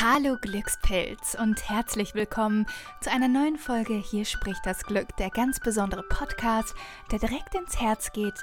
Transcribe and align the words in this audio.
Hallo 0.00 0.36
Glückspilz 0.40 1.36
und 1.40 1.70
herzlich 1.70 2.16
willkommen 2.16 2.66
zu 3.00 3.12
einer 3.12 3.28
neuen 3.28 3.56
Folge 3.56 3.94
Hier 3.94 4.24
spricht 4.24 4.66
das 4.66 4.82
Glück, 4.82 5.16
der 5.18 5.30
ganz 5.30 5.60
besondere 5.60 6.02
Podcast, 6.02 6.74
der 7.12 7.20
direkt 7.20 7.54
ins 7.54 7.80
Herz 7.80 8.10
geht 8.12 8.34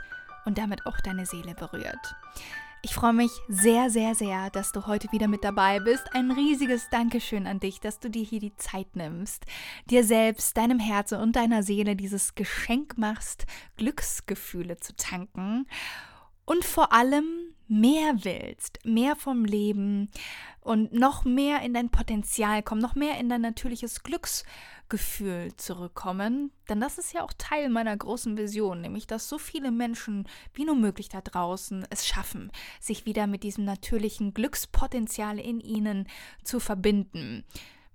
und 0.46 0.58
damit 0.58 0.86
auch 0.86 0.98
deine 1.02 1.26
Seele 1.26 1.54
berührt. 1.54 2.16
Ich 2.82 2.96
freue 2.96 3.12
mich 3.12 3.32
sehr, 3.50 3.90
sehr, 3.90 4.16
sehr, 4.16 4.50
dass 4.50 4.72
du 4.72 4.88
heute 4.88 5.12
wieder 5.12 5.28
mit 5.28 5.44
dabei 5.44 5.82
bist. 5.82 6.16
Ein 6.16 6.32
riesiges 6.32 6.88
Dankeschön 6.90 7.46
an 7.46 7.60
dich, 7.60 7.82
dass 7.82 8.00
du 8.00 8.10
dir 8.10 8.24
hier 8.24 8.40
die 8.40 8.56
Zeit 8.56 8.96
nimmst, 8.96 9.46
dir 9.90 10.06
selbst, 10.06 10.56
deinem 10.56 10.80
Herzen 10.80 11.20
und 11.20 11.36
deiner 11.36 11.64
Seele 11.64 11.98
dieses 11.98 12.34
Geschenk 12.34 12.98
machst, 12.98 13.46
Glücksgefühle 13.76 14.78
zu 14.78 14.96
tanken 14.96 15.68
und 16.46 16.64
vor 16.64 16.94
allem 16.94 17.51
mehr 17.72 18.26
willst, 18.26 18.80
mehr 18.86 19.16
vom 19.16 19.46
Leben 19.46 20.10
und 20.60 20.92
noch 20.92 21.24
mehr 21.24 21.62
in 21.62 21.74
dein 21.74 21.90
Potenzial 21.90 22.62
kommen, 22.62 22.82
noch 22.82 22.96
mehr 22.96 23.18
in 23.18 23.30
dein 23.30 23.40
natürliches 23.40 24.04
Glücksgefühl 24.04 25.56
zurückkommen. 25.56 26.52
Denn 26.68 26.82
das 26.82 26.98
ist 26.98 27.14
ja 27.14 27.24
auch 27.24 27.32
Teil 27.38 27.70
meiner 27.70 27.96
großen 27.96 28.38
Vision, 28.38 28.82
nämlich 28.82 29.08
dass 29.08 29.30
so 29.30 29.38
viele 29.38 29.72
Menschen 29.72 30.28
wie 30.54 30.66
nur 30.66 30.76
möglich 30.76 31.08
da 31.08 31.22
draußen 31.22 31.88
es 31.90 32.06
schaffen, 32.06 32.52
sich 32.82 33.06
wieder 33.06 33.26
mit 33.26 33.44
diesem 33.44 33.64
natürlichen 33.64 34.34
Glückspotenzial 34.34 35.40
in 35.40 35.62
ihnen 35.62 36.08
zu 36.44 36.60
verbinden. 36.60 37.46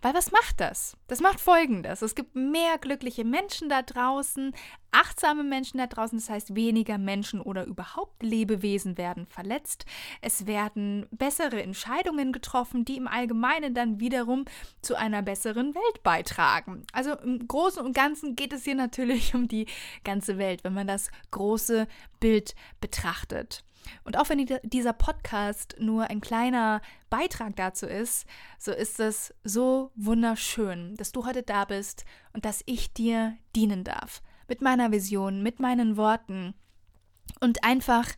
Weil 0.02 0.14
was 0.14 0.30
macht 0.30 0.60
das? 0.60 0.96
Das 1.06 1.20
macht 1.20 1.40
folgendes. 1.40 2.02
Es 2.02 2.14
gibt 2.14 2.34
mehr 2.34 2.76
glückliche 2.78 3.24
Menschen 3.24 3.68
da 3.68 3.82
draußen, 3.82 4.54
achtsame 4.90 5.42
Menschen 5.42 5.78
da 5.78 5.86
draußen, 5.86 6.18
das 6.18 6.28
heißt 6.28 6.54
weniger 6.54 6.98
Menschen 6.98 7.40
oder 7.40 7.64
überhaupt 7.64 8.22
Lebewesen 8.22 8.98
werden 8.98 9.26
verletzt. 9.26 9.86
Es 10.20 10.46
werden 10.46 11.06
bessere 11.10 11.62
Entscheidungen 11.62 12.32
getroffen, 12.32 12.84
die 12.84 12.98
im 12.98 13.08
Allgemeinen 13.08 13.74
dann 13.74 13.98
wiederum 13.98 14.44
zu 14.82 14.96
einer 14.96 15.22
besseren 15.22 15.74
Welt 15.74 16.02
beitragen. 16.02 16.84
Also 16.92 17.14
im 17.14 17.48
Großen 17.48 17.84
und 17.84 17.94
Ganzen 17.94 18.36
geht 18.36 18.52
es 18.52 18.64
hier 18.64 18.74
natürlich 18.74 19.34
um 19.34 19.48
die 19.48 19.66
ganze 20.04 20.36
Welt, 20.36 20.62
wenn 20.62 20.74
man 20.74 20.86
das 20.86 21.10
große 21.30 21.88
Bild 22.20 22.54
betrachtet. 22.80 23.64
Und 24.04 24.18
auch 24.18 24.28
wenn 24.28 24.46
dieser 24.62 24.92
Podcast 24.92 25.76
nur 25.78 26.10
ein 26.10 26.20
kleiner 26.20 26.80
Beitrag 27.10 27.56
dazu 27.56 27.86
ist, 27.86 28.26
so 28.58 28.72
ist 28.72 29.00
es 29.00 29.34
so 29.44 29.90
wunderschön, 29.94 30.94
dass 30.96 31.12
du 31.12 31.26
heute 31.26 31.42
da 31.42 31.64
bist 31.64 32.04
und 32.32 32.44
dass 32.44 32.62
ich 32.66 32.92
dir 32.92 33.36
dienen 33.54 33.84
darf. 33.84 34.22
Mit 34.48 34.62
meiner 34.62 34.92
Vision, 34.92 35.42
mit 35.42 35.60
meinen 35.60 35.96
Worten 35.96 36.54
und 37.40 37.64
einfach 37.64 38.08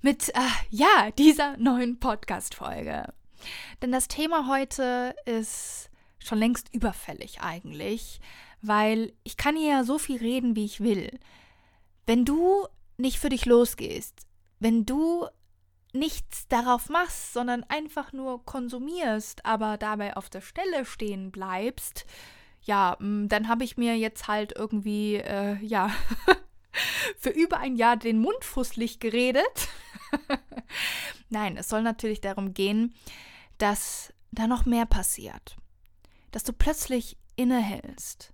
mit, 0.00 0.30
äh, 0.30 0.40
ja, 0.70 1.10
dieser 1.16 1.56
neuen 1.56 2.00
Podcast-Folge. 2.00 3.12
Denn 3.80 3.92
das 3.92 4.08
Thema 4.08 4.48
heute 4.48 5.14
ist 5.26 5.90
schon 6.18 6.38
längst 6.38 6.72
überfällig 6.74 7.40
eigentlich, 7.40 8.20
weil 8.60 9.12
ich 9.24 9.36
kann 9.36 9.56
hier 9.56 9.70
ja 9.70 9.84
so 9.84 9.98
viel 9.98 10.18
reden, 10.18 10.56
wie 10.56 10.64
ich 10.64 10.80
will. 10.80 11.18
Wenn 12.06 12.24
du 12.24 12.66
nicht 12.96 13.18
für 13.18 13.28
dich 13.28 13.46
losgehst, 13.46 14.26
wenn 14.62 14.86
du 14.86 15.26
nichts 15.92 16.46
darauf 16.48 16.88
machst, 16.88 17.32
sondern 17.32 17.64
einfach 17.64 18.12
nur 18.12 18.44
konsumierst, 18.44 19.44
aber 19.44 19.76
dabei 19.76 20.16
auf 20.16 20.30
der 20.30 20.40
Stelle 20.40 20.86
stehen 20.86 21.30
bleibst, 21.32 22.06
ja, 22.62 22.96
mm, 23.00 23.26
dann 23.28 23.48
habe 23.48 23.64
ich 23.64 23.76
mir 23.76 23.98
jetzt 23.98 24.28
halt 24.28 24.52
irgendwie, 24.56 25.16
äh, 25.16 25.56
ja, 25.56 25.90
für 27.18 27.30
über 27.30 27.58
ein 27.58 27.76
Jahr 27.76 27.96
den 27.96 28.20
Mund 28.20 28.44
fusselig 28.44 29.00
geredet. 29.00 29.68
Nein, 31.28 31.56
es 31.56 31.68
soll 31.68 31.82
natürlich 31.82 32.20
darum 32.20 32.54
gehen, 32.54 32.94
dass 33.58 34.12
da 34.30 34.46
noch 34.46 34.64
mehr 34.64 34.86
passiert. 34.86 35.56
Dass 36.30 36.44
du 36.44 36.52
plötzlich 36.52 37.16
innehältst, 37.34 38.32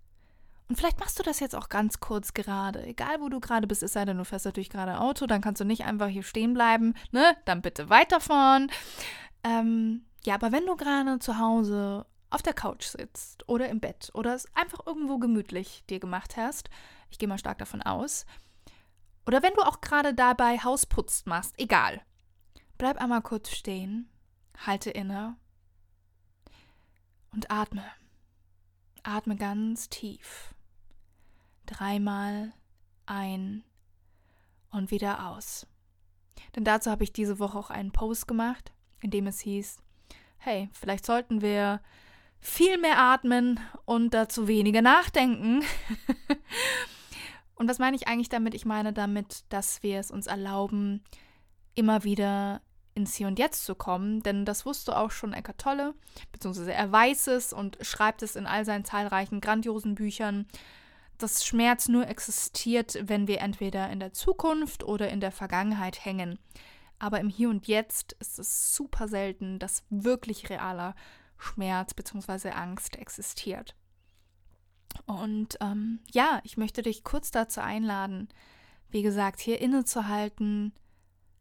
und 0.69 0.77
vielleicht 0.77 1.01
machst 1.01 1.19
du 1.19 1.23
das 1.23 1.41
jetzt 1.41 1.55
auch 1.55 1.71
ganz 1.71 1.99
kurz 1.99 2.35
gerade. 2.35 2.85
Egal, 2.85 3.21
wo 3.21 3.31
du 3.31 3.41
gerade 3.41 3.67
bist, 3.67 3.83
es 3.83 3.95
sei 3.95 4.05
denn, 4.05 4.19
du 4.19 4.25
fährst 4.25 4.45
natürlich 4.45 4.69
gerade 4.69 5.01
Auto, 5.01 5.27
dann 5.27 5.41
kannst 5.41 5.61
du 5.61 5.65
nicht 5.65 5.85
einfach 5.85 6.09
hier 6.09 6.23
stehen 6.23 6.53
bleiben, 6.53 6.95
ne? 7.11 7.37
Dann 7.47 7.63
bitte 7.63 7.89
weiterfahren. 7.89 8.71
Ähm, 9.45 10.05
ja, 10.25 10.35
aber 10.35 10.53
wenn 10.53 10.67
du 10.67 10.77
gerade 10.77 11.19
zu 11.21 11.39
Hause 11.39 12.05
auf 12.29 12.43
der 12.43 12.53
Couch 12.53 12.85
sitzt 12.85 13.49
oder 13.49 13.71
im 13.71 13.81
Bett 13.81 14.11
oder 14.13 14.35
es 14.35 14.47
einfach 14.55 14.87
irgendwo 14.87 15.19
gemütlich 15.19 15.85
dir 15.89 16.01
gemacht 16.01 16.37
hast, 16.37 16.69
ich 17.09 17.19
gehe 17.19 17.29
mal 17.29 17.39
stark 17.39 17.57
davon 17.59 17.81
aus, 17.81 18.27
oder 19.27 19.43
wenn 19.43 19.55
du 19.55 19.63
auch 19.63 19.81
gerade 19.81 20.13
dabei 20.13 20.59
Hausputzt 20.59 21.27
machst, 21.27 21.55
egal. 21.59 22.03
Bleib 22.77 23.01
einmal 23.01 23.23
kurz 23.23 23.51
stehen, 23.51 24.11
halte 24.67 24.91
inne 24.91 25.37
und 27.33 27.51
atme. 27.51 27.85
Atme 29.03 29.37
ganz 29.37 29.89
tief 29.89 30.55
dreimal 31.69 32.53
ein 33.07 33.63
und 34.71 34.91
wieder 34.91 35.29
aus. 35.29 35.67
Denn 36.57 36.65
dazu 36.65 36.91
habe 36.91 37.05
ich 37.05 37.13
diese 37.13 37.39
Woche 37.39 37.59
auch 37.59 37.71
einen 37.71 37.93
Post 37.93 38.29
gemacht, 38.29 38.73
in 39.01 39.11
dem 39.11 39.27
es 39.27 39.41
hieß, 39.41 39.79
hey, 40.39 40.69
vielleicht 40.73 41.05
sollten 41.05 41.41
wir 41.41 41.81
viel 42.41 42.79
mehr 42.79 42.99
atmen 42.99 43.61
und 43.85 44.15
dazu 44.15 44.47
weniger 44.49 44.83
nachdenken. 44.83 45.65
und 47.57 47.69
was 47.69 47.79
meine 47.79 47.97
ich 47.97 48.09
eigentlich 48.09 48.29
damit? 48.29 48.55
Ich 48.55 48.65
meine 48.65 48.93
damit, 48.93 49.45
dass 49.49 49.83
wir 49.83 49.99
es 49.99 50.11
uns 50.11 50.27
erlauben, 50.27 51.03
immer 51.75 52.05
wieder 52.05 52.63
ins 52.95 53.15
Hier 53.15 53.29
und 53.29 53.39
Jetzt 53.39 53.65
zu 53.65 53.75
kommen, 53.75 54.23
denn 54.23 54.45
das 54.45 54.67
wusste 54.67 54.97
auch 54.97 55.11
schon 55.11 55.33
Eckart 55.33 55.59
Tolle, 55.59 55.95
beziehungsweise 56.33 56.73
er 56.73 56.91
weiß 56.91 57.29
es 57.29 57.53
und 57.53 57.79
schreibt 57.81 58.23
es 58.23 58.35
in 58.35 58.47
all 58.47 58.65
seinen 58.65 58.85
zahlreichen 58.85 59.41
grandiosen 59.41 59.95
Büchern 59.95 60.47
dass 61.19 61.45
Schmerz 61.45 61.89
nur 61.89 62.07
existiert, 62.09 62.99
wenn 63.03 63.27
wir 63.29 63.41
entweder 63.41 63.91
in 63.91 64.01
der 64.01 64.13
Zukunft 64.13 64.85
oder 64.85 65.11
in 65.11 65.21
der 65.21 65.33
Vergangenheit 65.33 66.05
hängen. 66.05 66.39
Aber 66.99 67.21
im 67.21 67.29
Hier 67.29 67.51
und 67.51 67.67
Jetzt 67.67 68.15
ist 68.15 68.39
es 68.39 68.75
super 68.75 69.09
selten, 69.09 69.59
dass 69.59 69.85
wirklich 69.91 70.51
realer 70.51 70.95
Schmerz 71.37 71.95
bzw. 71.95 72.51
Angst 72.51 72.97
existiert. 72.97 73.75
Und 75.07 75.59
ähm, 75.61 76.01
ja, 76.11 76.41
ich 76.45 76.57
möchte 76.57 76.83
dich 76.83 77.05
kurz 77.05 77.31
dazu 77.31 77.61
einladen, 77.61 78.29
wie 78.91 79.03
gesagt, 79.03 79.41
hier 79.41 79.61
innezuhalten, 79.61 80.73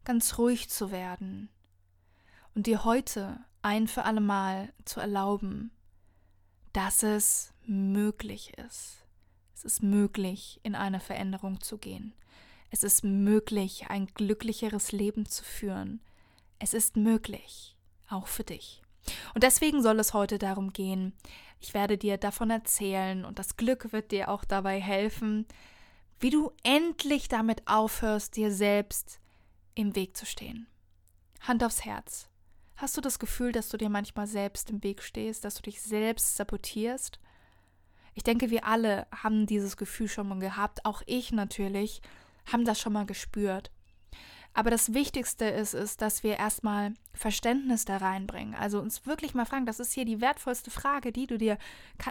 ganz 0.04 0.38
ruhig 0.38 0.70
zu 0.70 0.90
werden 0.90 1.48
und 2.54 2.66
dir 2.66 2.84
heute 2.84 3.40
ein 3.62 3.88
für 3.88 4.04
alle 4.04 4.20
Mal 4.20 4.72
zu 4.84 5.00
erlauben, 5.00 5.70
dass 6.72 7.02
es 7.02 7.52
möglich 7.66 8.56
ist. 8.58 9.04
Es 9.58 9.64
ist 9.64 9.82
möglich, 9.82 10.60
in 10.62 10.76
eine 10.76 11.00
Veränderung 11.00 11.60
zu 11.60 11.78
gehen. 11.78 12.14
Es 12.70 12.84
ist 12.84 13.02
möglich, 13.02 13.86
ein 13.88 14.06
glücklicheres 14.06 14.92
Leben 14.92 15.26
zu 15.26 15.42
führen. 15.42 16.00
Es 16.60 16.74
ist 16.74 16.96
möglich, 16.96 17.74
auch 18.08 18.28
für 18.28 18.44
dich. 18.44 18.82
Und 19.34 19.42
deswegen 19.42 19.82
soll 19.82 19.98
es 19.98 20.14
heute 20.14 20.38
darum 20.38 20.72
gehen, 20.72 21.12
ich 21.58 21.74
werde 21.74 21.98
dir 21.98 22.18
davon 22.18 22.50
erzählen 22.50 23.24
und 23.24 23.40
das 23.40 23.56
Glück 23.56 23.92
wird 23.92 24.12
dir 24.12 24.28
auch 24.28 24.44
dabei 24.44 24.80
helfen, 24.80 25.44
wie 26.20 26.30
du 26.30 26.52
endlich 26.62 27.26
damit 27.26 27.66
aufhörst, 27.66 28.36
dir 28.36 28.52
selbst 28.52 29.18
im 29.74 29.96
Weg 29.96 30.16
zu 30.16 30.24
stehen. 30.24 30.68
Hand 31.40 31.64
aufs 31.64 31.84
Herz. 31.84 32.28
Hast 32.76 32.96
du 32.96 33.00
das 33.00 33.18
Gefühl, 33.18 33.50
dass 33.50 33.68
du 33.70 33.76
dir 33.76 33.90
manchmal 33.90 34.28
selbst 34.28 34.70
im 34.70 34.84
Weg 34.84 35.02
stehst, 35.02 35.44
dass 35.44 35.56
du 35.56 35.62
dich 35.62 35.82
selbst 35.82 36.36
sabotierst? 36.36 37.18
Ich 38.14 38.22
denke, 38.22 38.50
wir 38.50 38.66
alle 38.66 39.06
haben 39.12 39.46
dieses 39.46 39.76
Gefühl 39.76 40.08
schon 40.08 40.28
mal 40.28 40.38
gehabt, 40.38 40.84
auch 40.84 41.02
ich 41.06 41.32
natürlich, 41.32 42.02
haben 42.52 42.64
das 42.64 42.80
schon 42.80 42.92
mal 42.92 43.06
gespürt. 43.06 43.70
Aber 44.54 44.70
das 44.70 44.92
Wichtigste 44.92 45.44
ist, 45.44 45.74
ist, 45.74 46.02
dass 46.02 46.24
wir 46.24 46.36
erstmal 46.36 46.94
Verständnis 47.12 47.84
da 47.84 47.98
reinbringen. 47.98 48.54
Also 48.54 48.80
uns 48.80 49.06
wirklich 49.06 49.34
mal 49.34 49.44
fragen, 49.44 49.66
das 49.66 49.78
ist 49.78 49.92
hier 49.92 50.04
die 50.04 50.20
wertvollste 50.20 50.70
Frage, 50.70 51.12
die 51.12 51.28
du 51.28 51.38
dir 51.38 51.58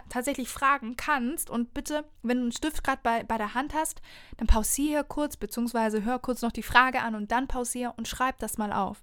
tatsächlich 0.08 0.48
fragen 0.48 0.96
kannst. 0.96 1.50
Und 1.50 1.74
bitte, 1.74 2.04
wenn 2.22 2.38
du 2.38 2.42
einen 2.44 2.52
Stift 2.52 2.84
gerade 2.84 3.00
bei, 3.02 3.22
bei 3.22 3.36
der 3.36 3.52
Hand 3.52 3.74
hast, 3.74 4.00
dann 4.38 4.46
pausiere 4.46 5.04
kurz, 5.04 5.36
beziehungsweise 5.36 6.04
hör 6.04 6.18
kurz 6.18 6.40
noch 6.40 6.52
die 6.52 6.62
Frage 6.62 7.02
an 7.02 7.14
und 7.14 7.32
dann 7.32 7.48
pausiere 7.48 7.92
und 7.98 8.08
schreib 8.08 8.38
das 8.38 8.56
mal 8.56 8.72
auf. 8.72 9.02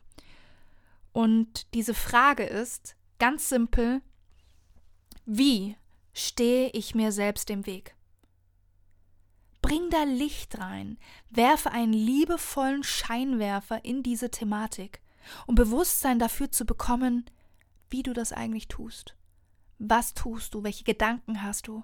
Und 1.12 1.72
diese 1.76 1.94
Frage 1.94 2.46
ist 2.46 2.96
ganz 3.20 3.48
simpel, 3.50 4.02
wie 5.26 5.78
stehe 6.16 6.70
ich 6.72 6.96
mir 6.96 7.12
selbst 7.12 7.50
im 7.50 7.66
Weg? 7.68 7.96
Bring 9.62 9.90
da 9.90 10.04
Licht 10.04 10.58
rein, 10.58 10.98
werfe 11.30 11.72
einen 11.72 11.94
liebevollen 11.94 12.84
Scheinwerfer 12.84 13.84
in 13.84 14.02
diese 14.02 14.32
Thematik, 14.32 15.02
um 15.46 15.56
Bewusstsein 15.56 16.18
dafür 16.18 16.52
zu 16.52 16.66
bekommen, 16.66 17.26
wie 17.90 18.02
du 18.02 18.14
das 18.14 18.32
eigentlich 18.32 18.68
tust. 18.68 19.16
Was 19.78 20.14
tust 20.14 20.54
du? 20.54 20.64
Welche 20.64 20.84
Gedanken 20.84 21.42
hast 21.42 21.68
du? 21.68 21.84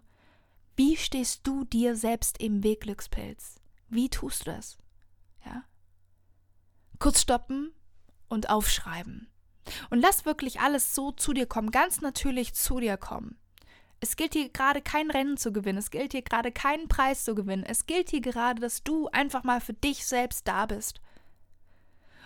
Wie 0.77 0.95
stehst 0.95 1.45
du 1.45 1.65
dir 1.65 1.95
selbst 1.95 2.39
im 2.39 2.63
Weg, 2.63 2.81
Glückspilz? 2.81 3.59
Wie 3.89 4.09
tust 4.09 4.47
du 4.47 4.51
das? 4.51 4.77
Ja? 5.45 5.63
Kurz 6.99 7.21
stoppen 7.21 7.73
und 8.29 8.49
aufschreiben. 8.49 9.27
Und 9.89 9.99
lass 9.99 10.25
wirklich 10.25 10.61
alles 10.61 10.95
so 10.95 11.11
zu 11.11 11.33
dir 11.33 11.45
kommen, 11.45 11.71
ganz 11.71 11.99
natürlich 11.99 12.53
zu 12.53 12.79
dir 12.79 12.95
kommen. 12.95 13.40
Es 14.03 14.15
gilt 14.15 14.33
hier 14.33 14.49
gerade 14.49 14.81
kein 14.81 15.11
Rennen 15.11 15.37
zu 15.37 15.53
gewinnen, 15.53 15.77
es 15.77 15.91
gilt 15.91 16.11
hier 16.13 16.23
gerade 16.23 16.51
keinen 16.51 16.87
Preis 16.87 17.23
zu 17.23 17.35
gewinnen, 17.35 17.63
es 17.63 17.85
gilt 17.85 18.09
hier 18.09 18.21
gerade, 18.21 18.59
dass 18.59 18.83
du 18.83 19.07
einfach 19.09 19.43
mal 19.43 19.61
für 19.61 19.73
dich 19.73 20.05
selbst 20.07 20.47
da 20.47 20.65
bist. 20.65 20.99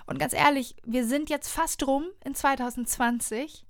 Und 0.06 0.18
ganz 0.18 0.32
ehrlich, 0.32 0.78
wir 0.86 1.06
sind 1.06 1.30
jetzt 1.30 1.50
fast 1.50 1.86
rum 1.86 2.06
in 2.24 2.34
2020 2.34 3.66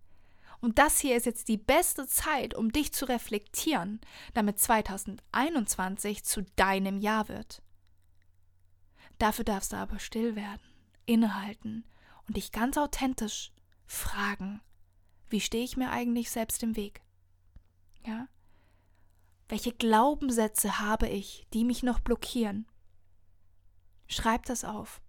und 0.61 0.77
das 0.77 0.99
hier 0.99 1.15
ist 1.17 1.25
jetzt 1.25 1.47
die 1.47 1.57
beste 1.57 2.07
Zeit, 2.07 2.53
um 2.53 2.71
dich 2.71 2.93
zu 2.93 3.05
reflektieren, 3.05 3.99
damit 4.35 4.59
2021 4.59 6.23
zu 6.23 6.43
deinem 6.55 6.99
Jahr 6.99 7.27
wird. 7.27 7.63
Dafür 9.17 9.45
darfst 9.45 9.73
du 9.73 9.77
aber 9.77 9.97
still 9.97 10.35
werden, 10.35 10.61
innehalten 11.07 11.85
und 12.27 12.37
dich 12.37 12.51
ganz 12.51 12.77
authentisch 12.77 13.51
fragen, 13.87 14.61
wie 15.29 15.41
stehe 15.41 15.63
ich 15.63 15.75
mir 15.75 15.89
eigentlich 15.89 16.29
selbst 16.29 16.61
im 16.61 16.75
Weg? 16.75 17.01
Ja? 18.05 18.27
Welche 19.47 19.71
Glaubenssätze 19.71 20.79
habe 20.79 21.07
ich, 21.07 21.45
die 21.53 21.63
mich 21.63 21.83
noch 21.83 21.99
blockieren? 21.99 22.67
Schreib 24.07 24.45
das 24.45 24.63
auf. 24.63 25.01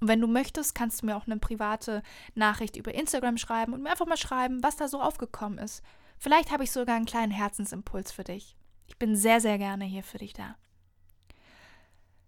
Und 0.00 0.08
wenn 0.08 0.20
du 0.20 0.26
möchtest, 0.26 0.74
kannst 0.74 1.02
du 1.02 1.06
mir 1.06 1.16
auch 1.16 1.26
eine 1.26 1.38
private 1.38 2.02
Nachricht 2.34 2.76
über 2.76 2.94
Instagram 2.94 3.36
schreiben 3.36 3.74
und 3.74 3.82
mir 3.82 3.90
einfach 3.90 4.06
mal 4.06 4.16
schreiben, 4.16 4.62
was 4.62 4.76
da 4.76 4.88
so 4.88 5.00
aufgekommen 5.00 5.58
ist. 5.58 5.82
Vielleicht 6.18 6.50
habe 6.50 6.64
ich 6.64 6.72
sogar 6.72 6.96
einen 6.96 7.06
kleinen 7.06 7.32
Herzensimpuls 7.32 8.10
für 8.12 8.24
dich. 8.24 8.56
Ich 8.86 8.98
bin 8.98 9.14
sehr, 9.14 9.40
sehr 9.40 9.58
gerne 9.58 9.84
hier 9.84 10.02
für 10.02 10.18
dich 10.18 10.32
da. 10.32 10.56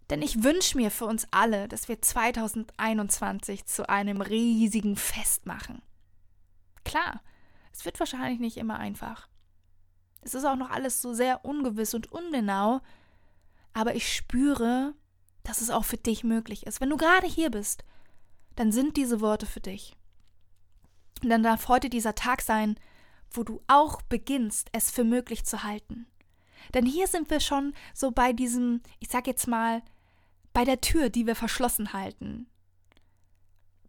Denn 0.09 0.21
ich 0.21 0.43
wünsche 0.43 0.77
mir 0.77 0.91
für 0.91 1.05
uns 1.05 1.27
alle, 1.31 1.67
dass 1.67 1.87
wir 1.87 2.01
2021 2.01 3.65
zu 3.65 3.89
einem 3.89 4.21
riesigen 4.21 4.95
Fest 4.95 5.45
machen. 5.45 5.81
Klar, 6.83 7.21
es 7.71 7.85
wird 7.85 7.99
wahrscheinlich 7.99 8.39
nicht 8.39 8.57
immer 8.57 8.77
einfach. 8.77 9.27
Es 10.23 10.33
ist 10.33 10.45
auch 10.45 10.55
noch 10.55 10.69
alles 10.69 11.01
so 11.01 11.13
sehr 11.13 11.45
ungewiss 11.45 11.93
und 11.93 12.11
ungenau, 12.11 12.81
aber 13.73 13.95
ich 13.95 14.13
spüre, 14.13 14.93
dass 15.43 15.61
es 15.61 15.69
auch 15.69 15.85
für 15.85 15.97
dich 15.97 16.23
möglich 16.23 16.65
ist. 16.65 16.81
Wenn 16.81 16.89
du 16.89 16.97
gerade 16.97 17.27
hier 17.27 17.51
bist, 17.51 17.83
dann 18.55 18.71
sind 18.71 18.97
diese 18.97 19.19
Worte 19.19 19.45
für 19.45 19.59
dich. 19.59 19.95
Und 21.21 21.29
dann 21.29 21.43
darf 21.43 21.67
heute 21.67 21.89
dieser 21.89 22.15
Tag 22.15 22.41
sein, 22.41 22.79
wo 23.31 23.43
du 23.43 23.61
auch 23.67 24.01
beginnst, 24.03 24.69
es 24.71 24.91
für 24.91 25.03
möglich 25.03 25.43
zu 25.43 25.63
halten. 25.63 26.05
Denn 26.73 26.85
hier 26.85 27.07
sind 27.07 27.29
wir 27.29 27.39
schon 27.39 27.73
so 27.93 28.11
bei 28.11 28.31
diesem, 28.31 28.81
ich 28.99 29.09
sag 29.09 29.27
jetzt 29.27 29.47
mal, 29.47 29.81
bei 30.53 30.63
der 30.65 30.81
Tür, 30.81 31.09
die 31.09 31.25
wir 31.25 31.35
verschlossen 31.35 31.93
halten. 31.93 32.47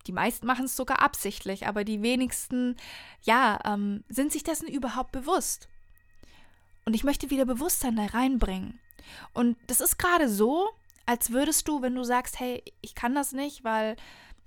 Die 0.07 0.13
meisten 0.13 0.47
machen 0.47 0.67
es 0.67 0.77
sogar 0.77 1.01
absichtlich, 1.01 1.67
aber 1.67 1.85
die 1.85 2.03
wenigsten, 2.03 2.77
ja, 3.23 3.59
ähm, 3.65 4.05
sind 4.09 4.33
sich 4.33 4.43
dessen 4.43 4.69
überhaupt 4.69 5.13
bewusst. 5.13 5.69
Und 6.85 6.95
ich 6.95 7.05
möchte 7.05 7.31
wieder 7.31 7.45
Bewusstsein 7.45 7.97
da 7.97 8.07
reinbringen. 8.07 8.81
Und 9.33 9.57
das 9.67 9.81
ist 9.81 9.99
gerade 9.99 10.29
so, 10.29 10.69
als 11.07 11.31
würdest 11.31 11.69
du, 11.69 11.83
wenn 11.83 11.95
du 11.95 12.05
sagst, 12.05 12.41
hey, 12.41 12.63
ich 12.81 12.95
kann 12.95 13.15
das 13.15 13.33
nicht, 13.33 13.65
weil, 13.65 13.97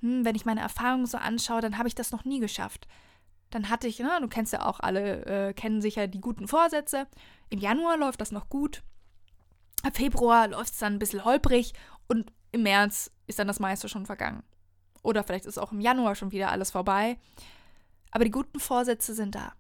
hm, 0.02 0.26
wenn 0.26 0.36
ich 0.36 0.46
meine 0.46 0.62
Erfahrungen 0.62 1.06
so 1.06 1.18
anschaue, 1.18 1.62
dann 1.62 1.78
habe 1.78 1.88
ich 1.88 1.96
das 1.96 2.12
noch 2.12 2.26
nie 2.26 2.40
geschafft. 2.40 2.88
Dann 3.50 3.70
hatte 3.70 3.88
ich, 3.88 4.00
ne, 4.00 4.18
du 4.22 4.28
kennst 4.28 4.54
ja 4.54 4.66
auch 4.66 4.80
alle, 4.80 5.26
äh, 5.26 5.54
kennen 5.54 5.82
sicher 5.82 6.08
die 6.08 6.22
guten 6.22 6.48
Vorsätze. 6.48 7.08
Im 7.50 7.60
Januar 7.60 7.98
läuft 7.98 8.20
das 8.20 8.32
noch 8.32 8.50
gut. 8.50 8.84
Ab 9.84 9.96
Februar 9.96 10.48
läuft 10.48 10.74
es 10.74 10.80
dann 10.80 10.94
ein 10.94 11.00
bisschen 11.00 11.24
holprig 11.24 11.74
und 12.08 12.32
im 12.52 12.64
März 12.64 13.12
ist 13.28 13.40
dann 13.40 13.48
das 13.48 13.60
meiste 13.60 13.88
schon 13.88 14.06
vergangen. 14.06 14.44
Oder 15.04 15.24
vielleicht 15.24 15.46
ist 15.46 15.58
auch 15.58 15.72
im 15.72 15.80
Januar 15.80 16.16
schon 16.16 16.32
wieder 16.32 16.52
alles 16.52 16.72
vorbei. 16.72 17.18
Aber 18.12 18.26
die 18.26 18.32
guten 18.32 18.60
Vorsätze 18.60 19.14
sind 19.14 19.36
da. 19.36 19.54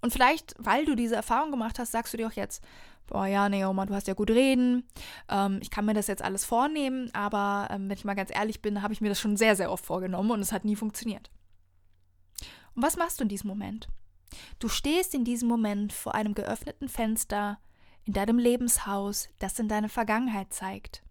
Und 0.00 0.12
vielleicht, 0.12 0.54
weil 0.58 0.84
du 0.84 0.94
diese 0.94 1.16
Erfahrung 1.16 1.50
gemacht 1.50 1.78
hast, 1.78 1.92
sagst 1.92 2.12
du 2.12 2.16
dir 2.16 2.26
auch 2.28 2.32
jetzt, 2.32 2.62
boah, 3.06 3.26
ja, 3.26 3.48
Neoma, 3.48 3.86
du 3.86 3.94
hast 3.94 4.06
ja 4.06 4.14
gut 4.14 4.30
reden, 4.30 4.88
ähm, 5.28 5.58
ich 5.60 5.70
kann 5.70 5.84
mir 5.84 5.94
das 5.94 6.06
jetzt 6.06 6.22
alles 6.22 6.44
vornehmen, 6.44 7.10
aber 7.12 7.68
ähm, 7.70 7.88
wenn 7.88 7.96
ich 7.96 8.04
mal 8.04 8.14
ganz 8.14 8.30
ehrlich 8.32 8.62
bin, 8.62 8.82
habe 8.82 8.94
ich 8.94 9.00
mir 9.00 9.08
das 9.08 9.20
schon 9.20 9.36
sehr, 9.36 9.56
sehr 9.56 9.70
oft 9.70 9.84
vorgenommen 9.84 10.30
und 10.30 10.40
es 10.40 10.52
hat 10.52 10.64
nie 10.64 10.76
funktioniert. 10.76 11.30
Und 12.74 12.82
was 12.82 12.96
machst 12.96 13.20
du 13.20 13.24
in 13.24 13.28
diesem 13.28 13.48
Moment? 13.48 13.88
Du 14.58 14.68
stehst 14.68 15.14
in 15.14 15.24
diesem 15.24 15.48
Moment 15.48 15.92
vor 15.92 16.14
einem 16.14 16.34
geöffneten 16.34 16.88
Fenster 16.88 17.58
in 18.04 18.12
deinem 18.12 18.38
Lebenshaus, 18.38 19.28
das 19.38 19.58
in 19.58 19.68
deine 19.68 19.88
Vergangenheit 19.88 20.52
zeigt. 20.52 21.02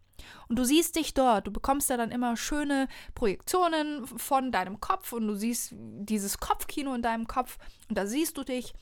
Und 0.48 0.58
du 0.58 0.64
siehst 0.64 0.96
dich 0.96 1.14
dort, 1.14 1.48
du 1.48 1.52
bekommst 1.52 1.90
ja 1.90 1.98
dann 1.98 2.12
immer 2.12 2.38
schöne 2.38 2.88
Projektionen 3.16 4.06
von 4.06 4.52
deinem 4.52 4.80
Kopf 4.80 5.14
und 5.14 5.28
du 5.28 5.36
siehst 5.36 5.74
dieses 5.74 6.40
Kopfkino 6.40 6.94
in 6.94 7.02
deinem 7.02 7.28
Kopf 7.28 7.58
und 7.88 7.98
da 7.98 8.06
siehst 8.06 8.38
du 8.38 8.44
dich 8.44 8.74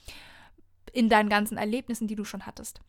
in 0.94 1.10
deinen 1.10 1.30
ganzen 1.30 1.58
Erlebnissen, 1.58 2.08
die 2.08 2.16
du 2.16 2.24
schon 2.24 2.46
hattest. 2.46 2.82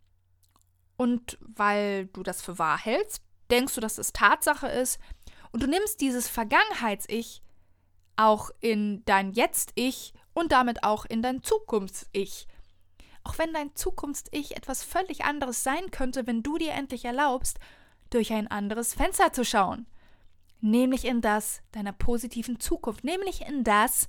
Und 0.97 1.39
weil 1.41 2.07
du 2.07 2.23
das 2.23 2.43
für 2.43 2.59
wahr 2.59 2.79
hältst, 2.79 3.23
denkst 3.51 3.75
du, 3.75 3.81
dass 3.81 3.99
es 3.99 4.13
Tatsache 4.13 4.69
ist 4.69 4.99
und 5.53 5.63
du 5.63 5.67
nimmst 5.67 6.01
dieses 6.01 6.29
Vergangenheits-Ich 6.29 7.43
auch 8.17 8.51
in 8.61 9.05
dein 9.05 9.33
Jetzt-Ich 9.33 10.13
und 10.35 10.53
damit 10.53 10.83
auch 10.83 11.05
in 11.05 11.23
dein 11.23 11.43
Zukunfts-Ich. 11.43 12.49
Auch 13.25 13.39
wenn 13.39 13.53
dein 13.53 13.75
Zukunfts-Ich 13.75 14.57
etwas 14.57 14.83
völlig 14.83 15.25
anderes 15.25 15.63
sein 15.63 15.91
könnte, 15.91 16.27
wenn 16.27 16.43
du 16.43 16.59
dir 16.59 16.73
endlich 16.73 17.05
erlaubst, 17.05 17.59
durch 18.11 18.33
ein 18.33 18.49
anderes 18.49 18.95
Fenster 18.95 19.33
zu 19.33 19.45
schauen. 19.45 19.87
Nämlich 20.61 21.05
in 21.05 21.21
das 21.21 21.63
deiner 21.73 21.93
positiven 21.93 22.59
Zukunft, 22.59 23.05
nämlich 23.05 23.43
in 23.43 23.65
das, 23.65 24.09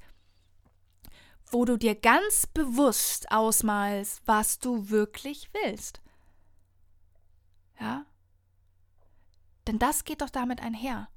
wo 1.52 1.66
du 1.66 1.78
dir 1.78 1.96
ganz 1.96 2.48
bewusst 2.48 3.32
ausmalst, 3.32 4.22
was 4.26 4.60
du 4.60 4.90
wirklich 4.90 5.50
willst. 5.54 6.02
Ja? 7.80 8.06
Denn 9.68 9.80
das 9.80 10.04
geht 10.04 10.22
doch 10.22 10.30
damit 10.30 10.62
einher. 10.62 11.10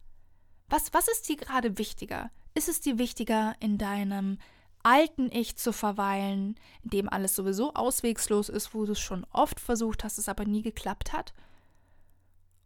Was, 0.69 0.93
was 0.93 1.09
ist 1.09 1.29
dir 1.29 1.37
gerade 1.37 1.79
wichtiger? 1.79 2.31
Ist 2.55 2.69
es 2.69 2.81
dir 2.81 2.99
wichtiger, 2.99 3.55
in 3.61 3.79
deinem 3.79 4.39
alten 4.83 5.31
Ich 5.33 5.57
zu 5.57 5.73
verweilen, 5.73 6.57
in 6.83 6.91
dem 6.91 7.09
alles 7.09 7.35
sowieso 7.35 7.75
auswegslos 7.75 8.49
ist, 8.49 8.75
wo 8.75 8.85
du 8.85 8.93
es 8.93 9.01
schon 9.01 9.25
oft 9.31 9.61
versucht 9.61 10.05
hast, 10.05 10.19
es 10.19 10.29
aber 10.29 10.45
nie 10.45 10.62
geklappt 10.62 11.12
hat? 11.12 11.35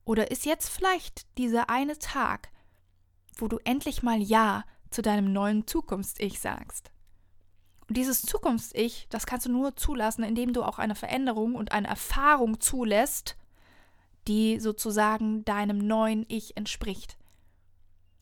Oder 0.06 0.30
ist 0.30 0.46
jetzt 0.46 0.68
vielleicht 0.68 1.26
dieser 1.36 1.68
eine 1.68 1.98
Tag, 1.98 2.48
wo 3.36 3.48
du 3.48 3.58
endlich 3.64 4.02
mal 4.02 4.22
Ja 4.22 4.64
zu 4.90 5.02
deinem 5.02 5.32
neuen 5.32 5.66
Zukunfts-Ich 5.66 6.40
sagst? 6.40 6.90
Und 7.88 7.96
dieses 7.96 8.22
Zukunfts-Ich, 8.22 9.08
das 9.10 9.26
kannst 9.26 9.46
du 9.46 9.52
nur 9.52 9.76
zulassen, 9.76 10.22
indem 10.22 10.52
du 10.52 10.62
auch 10.62 10.78
eine 10.78 10.94
Veränderung 10.94 11.56
und 11.56 11.72
eine 11.72 11.88
Erfahrung 11.88 12.60
zulässt, 12.60 13.36
die 14.28 14.60
sozusagen 14.60 15.44
deinem 15.44 15.78
neuen 15.78 16.25
Ich 16.28 16.56
entspricht. 16.56 17.18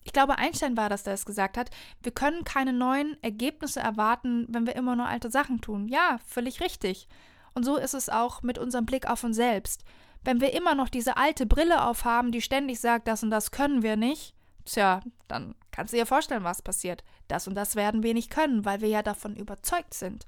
Ich 0.03 0.13
glaube, 0.13 0.39
Einstein 0.39 0.77
war 0.77 0.89
das, 0.89 1.03
der 1.03 1.15
es 1.15 1.27
gesagt 1.27 1.57
hat, 1.57 1.71
wir 2.03 2.13
können 2.13 2.45
keine 2.45 2.73
neuen 2.73 3.23
Ergebnisse 3.23 3.81
erwarten, 3.81 4.47
wenn 4.49 4.67
wir 4.67 4.77
immer 4.77 4.97
nur 4.97 5.07
alte 5.07 5.31
Sachen 5.31 5.61
tun. 5.61 5.89
Ja, 5.89 6.19
völlig 6.27 6.61
richtig. 6.61 7.09
Und 7.55 7.65
so 7.65 7.77
ist 7.77 7.95
es 7.95 8.09
auch 8.09 8.43
mit 8.43 8.59
unserem 8.59 8.87
Blick 8.87 9.09
auf 9.09 9.23
uns 9.25 9.37
selbst. 9.37 9.85
Wenn 10.25 10.41
wir 10.41 10.55
immer 10.55 10.75
noch 10.75 10.89
diese 10.89 11.17
alte 11.17 11.47
Brille 11.47 11.85
aufhaben, 11.85 12.33
die 12.33 12.41
ständig 12.41 12.81
sagt, 12.81 13.07
das 13.09 13.23
und 13.23 13.31
das 13.31 13.51
können 13.51 13.83
wir 13.83 13.97
nicht, 13.97 14.35
tja, 14.65 15.01
dann 15.29 15.55
kannst 15.71 15.93
du 15.93 15.99
dir 15.99 16.07
vorstellen, 16.07 16.45
was 16.45 16.63
passiert. 16.63 17.05
Das 17.29 17.47
und 17.47 17.55
das 17.55 17.77
werden 17.77 18.03
wir 18.03 18.15
nicht 18.15 18.31
können, 18.31 18.65
weil 18.65 18.81
wir 18.81 18.89
ja 18.89 19.03
davon 19.03 19.37
überzeugt 19.37 19.95
sind, 19.95 20.27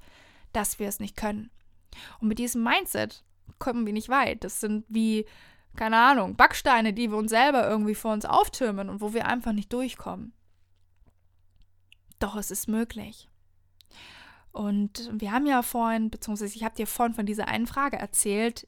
dass 0.53 0.79
wir 0.79 0.87
es 0.87 0.99
nicht 0.99 1.17
können. 1.17 1.49
Und 2.19 2.27
mit 2.27 2.39
diesem 2.39 2.63
Mindset 2.63 3.23
kommen 3.59 3.85
wir 3.85 3.93
nicht 3.93 4.09
weit. 4.09 4.43
Das 4.43 4.59
sind 4.59 4.85
wie, 4.87 5.25
keine 5.75 5.97
Ahnung, 5.97 6.35
Backsteine, 6.35 6.93
die 6.93 7.09
wir 7.09 7.17
uns 7.17 7.31
selber 7.31 7.67
irgendwie 7.67 7.95
vor 7.95 8.13
uns 8.13 8.25
auftürmen 8.25 8.89
und 8.89 9.01
wo 9.01 9.13
wir 9.13 9.25
einfach 9.25 9.53
nicht 9.53 9.73
durchkommen. 9.73 10.33
Doch 12.19 12.35
es 12.35 12.51
ist 12.51 12.67
möglich. 12.67 13.29
Und 14.51 15.09
wir 15.13 15.31
haben 15.31 15.45
ja 15.45 15.61
vorhin, 15.61 16.09
beziehungsweise 16.09 16.55
ich 16.55 16.63
habe 16.63 16.75
dir 16.75 16.87
vorhin 16.87 17.13
von 17.13 17.25
dieser 17.25 17.47
einen 17.47 17.67
Frage 17.67 17.97
erzählt, 17.97 18.67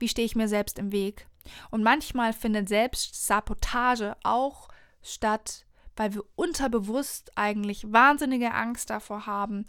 wie 0.00 0.08
stehe 0.08 0.26
ich 0.26 0.36
mir 0.36 0.48
selbst 0.48 0.78
im 0.78 0.92
Weg. 0.92 1.26
Und 1.70 1.82
manchmal 1.82 2.32
findet 2.32 2.68
Selbstsabotage 2.68 4.16
auch 4.24 4.68
statt, 5.02 5.64
weil 5.96 6.14
wir 6.14 6.24
unterbewusst 6.36 7.32
eigentlich 7.36 7.92
wahnsinnige 7.92 8.52
Angst 8.52 8.90
davor 8.90 9.26
haben, 9.26 9.66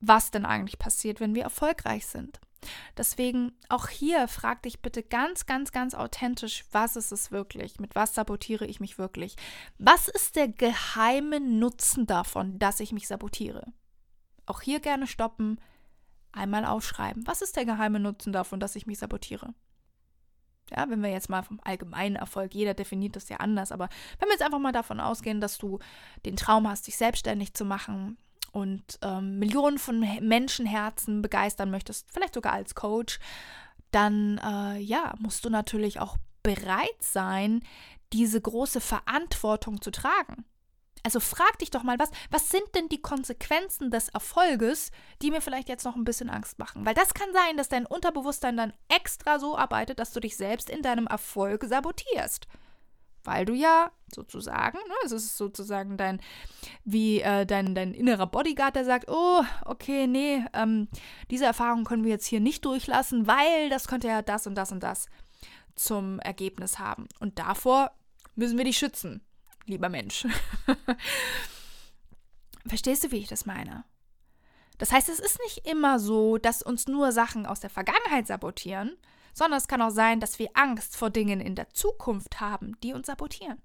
was 0.00 0.30
denn 0.30 0.46
eigentlich 0.46 0.78
passiert, 0.78 1.20
wenn 1.20 1.34
wir 1.34 1.42
erfolgreich 1.42 2.06
sind. 2.06 2.40
Deswegen 2.96 3.52
auch 3.68 3.88
hier 3.88 4.28
frag 4.28 4.62
dich 4.62 4.80
bitte 4.80 5.02
ganz, 5.02 5.46
ganz, 5.46 5.72
ganz 5.72 5.94
authentisch, 5.94 6.64
was 6.72 6.96
ist 6.96 7.12
es 7.12 7.30
wirklich? 7.30 7.80
Mit 7.80 7.94
was 7.94 8.14
sabotiere 8.14 8.66
ich 8.66 8.80
mich 8.80 8.98
wirklich? 8.98 9.36
Was 9.78 10.08
ist 10.08 10.36
der 10.36 10.48
geheime 10.48 11.40
Nutzen 11.40 12.06
davon, 12.06 12.58
dass 12.58 12.80
ich 12.80 12.92
mich 12.92 13.08
sabotiere? 13.08 13.72
Auch 14.46 14.60
hier 14.60 14.80
gerne 14.80 15.06
stoppen, 15.06 15.60
einmal 16.32 16.64
aufschreiben. 16.64 17.26
Was 17.26 17.42
ist 17.42 17.56
der 17.56 17.64
geheime 17.64 18.00
Nutzen 18.00 18.32
davon, 18.32 18.60
dass 18.60 18.76
ich 18.76 18.86
mich 18.86 18.98
sabotiere? 18.98 19.54
Ja, 20.70 20.88
wenn 20.88 21.02
wir 21.02 21.10
jetzt 21.10 21.28
mal 21.28 21.42
vom 21.42 21.60
allgemeinen 21.64 22.16
Erfolg, 22.16 22.54
jeder 22.54 22.74
definiert 22.74 23.16
das 23.16 23.28
ja 23.28 23.38
anders, 23.38 23.72
aber 23.72 23.88
wenn 24.18 24.28
wir 24.28 24.34
jetzt 24.34 24.42
einfach 24.42 24.60
mal 24.60 24.72
davon 24.72 25.00
ausgehen, 25.00 25.40
dass 25.40 25.58
du 25.58 25.80
den 26.24 26.36
Traum 26.36 26.68
hast, 26.68 26.86
dich 26.86 26.96
selbstständig 26.96 27.54
zu 27.54 27.64
machen, 27.64 28.16
und 28.52 28.98
ähm, 29.02 29.38
Millionen 29.38 29.78
von 29.78 30.00
Menschenherzen 30.20 31.22
begeistern 31.22 31.70
möchtest, 31.70 32.10
vielleicht 32.12 32.34
sogar 32.34 32.52
als 32.52 32.74
Coach, 32.74 33.18
dann 33.90 34.38
äh, 34.38 34.78
ja, 34.78 35.14
musst 35.18 35.44
du 35.44 35.50
natürlich 35.50 36.00
auch 36.00 36.16
bereit 36.42 37.00
sein, 37.00 37.62
diese 38.12 38.40
große 38.40 38.80
Verantwortung 38.80 39.80
zu 39.80 39.90
tragen. 39.90 40.44
Also 41.02 41.20
frag 41.20 41.58
dich 41.58 41.70
doch 41.70 41.82
mal, 41.82 41.98
was, 41.98 42.10
was 42.30 42.50
sind 42.50 42.64
denn 42.74 42.88
die 42.88 43.02
Konsequenzen 43.02 43.90
des 43.90 44.08
Erfolges, 44.10 44.90
die 45.22 45.30
mir 45.30 45.40
vielleicht 45.40 45.68
jetzt 45.68 45.84
noch 45.84 45.96
ein 45.96 46.04
bisschen 46.04 46.30
Angst 46.30 46.58
machen? 46.58 46.84
Weil 46.84 46.94
das 46.94 47.14
kann 47.14 47.32
sein, 47.32 47.56
dass 47.56 47.68
dein 47.68 47.86
Unterbewusstsein 47.86 48.56
dann 48.56 48.72
extra 48.88 49.38
so 49.38 49.56
arbeitet, 49.56 49.98
dass 49.98 50.12
du 50.12 50.20
dich 50.20 50.36
selbst 50.36 50.68
in 50.68 50.82
deinem 50.82 51.06
Erfolg 51.06 51.64
sabotierst 51.64 52.46
weil 53.24 53.44
du 53.44 53.54
ja 53.54 53.90
sozusagen, 54.14 54.78
ne, 54.78 54.94
es 55.04 55.12
ist 55.12 55.36
sozusagen 55.36 55.96
dein, 55.96 56.20
wie 56.84 57.20
äh, 57.20 57.46
dein, 57.46 57.74
dein 57.74 57.94
innerer 57.94 58.26
Bodyguard, 58.26 58.76
der 58.76 58.84
sagt, 58.84 59.08
oh, 59.08 59.42
okay, 59.64 60.06
nee, 60.06 60.44
ähm, 60.52 60.88
diese 61.30 61.44
Erfahrung 61.44 61.84
können 61.84 62.04
wir 62.04 62.10
jetzt 62.10 62.26
hier 62.26 62.40
nicht 62.40 62.64
durchlassen, 62.64 63.26
weil 63.26 63.68
das 63.68 63.88
könnte 63.88 64.08
ja 64.08 64.22
das 64.22 64.46
und 64.46 64.54
das 64.54 64.72
und 64.72 64.82
das 64.82 65.06
zum 65.74 66.18
Ergebnis 66.20 66.78
haben. 66.78 67.08
Und 67.20 67.38
davor 67.38 67.92
müssen 68.34 68.58
wir 68.58 68.64
dich 68.64 68.78
schützen, 68.78 69.22
lieber 69.70 69.88
Mensch. 69.88 70.26
Verstehst 72.66 73.04
du, 73.04 73.10
wie 73.10 73.18
ich 73.18 73.28
das 73.28 73.46
meine? 73.46 73.84
Das 74.78 74.92
heißt, 74.92 75.08
es 75.08 75.20
ist 75.20 75.38
nicht 75.44 75.66
immer 75.66 75.98
so, 75.98 76.38
dass 76.38 76.62
uns 76.62 76.86
nur 76.86 77.12
Sachen 77.12 77.46
aus 77.46 77.60
der 77.60 77.70
Vergangenheit 77.70 78.26
sabotieren, 78.26 78.96
sondern 79.34 79.58
es 79.58 79.68
kann 79.68 79.82
auch 79.82 79.90
sein, 79.90 80.20
dass 80.20 80.38
wir 80.38 80.50
Angst 80.54 80.96
vor 80.96 81.10
Dingen 81.10 81.40
in 81.40 81.54
der 81.54 81.70
Zukunft 81.70 82.40
haben, 82.40 82.76
die 82.82 82.92
uns 82.92 83.06
sabotieren. 83.06 83.60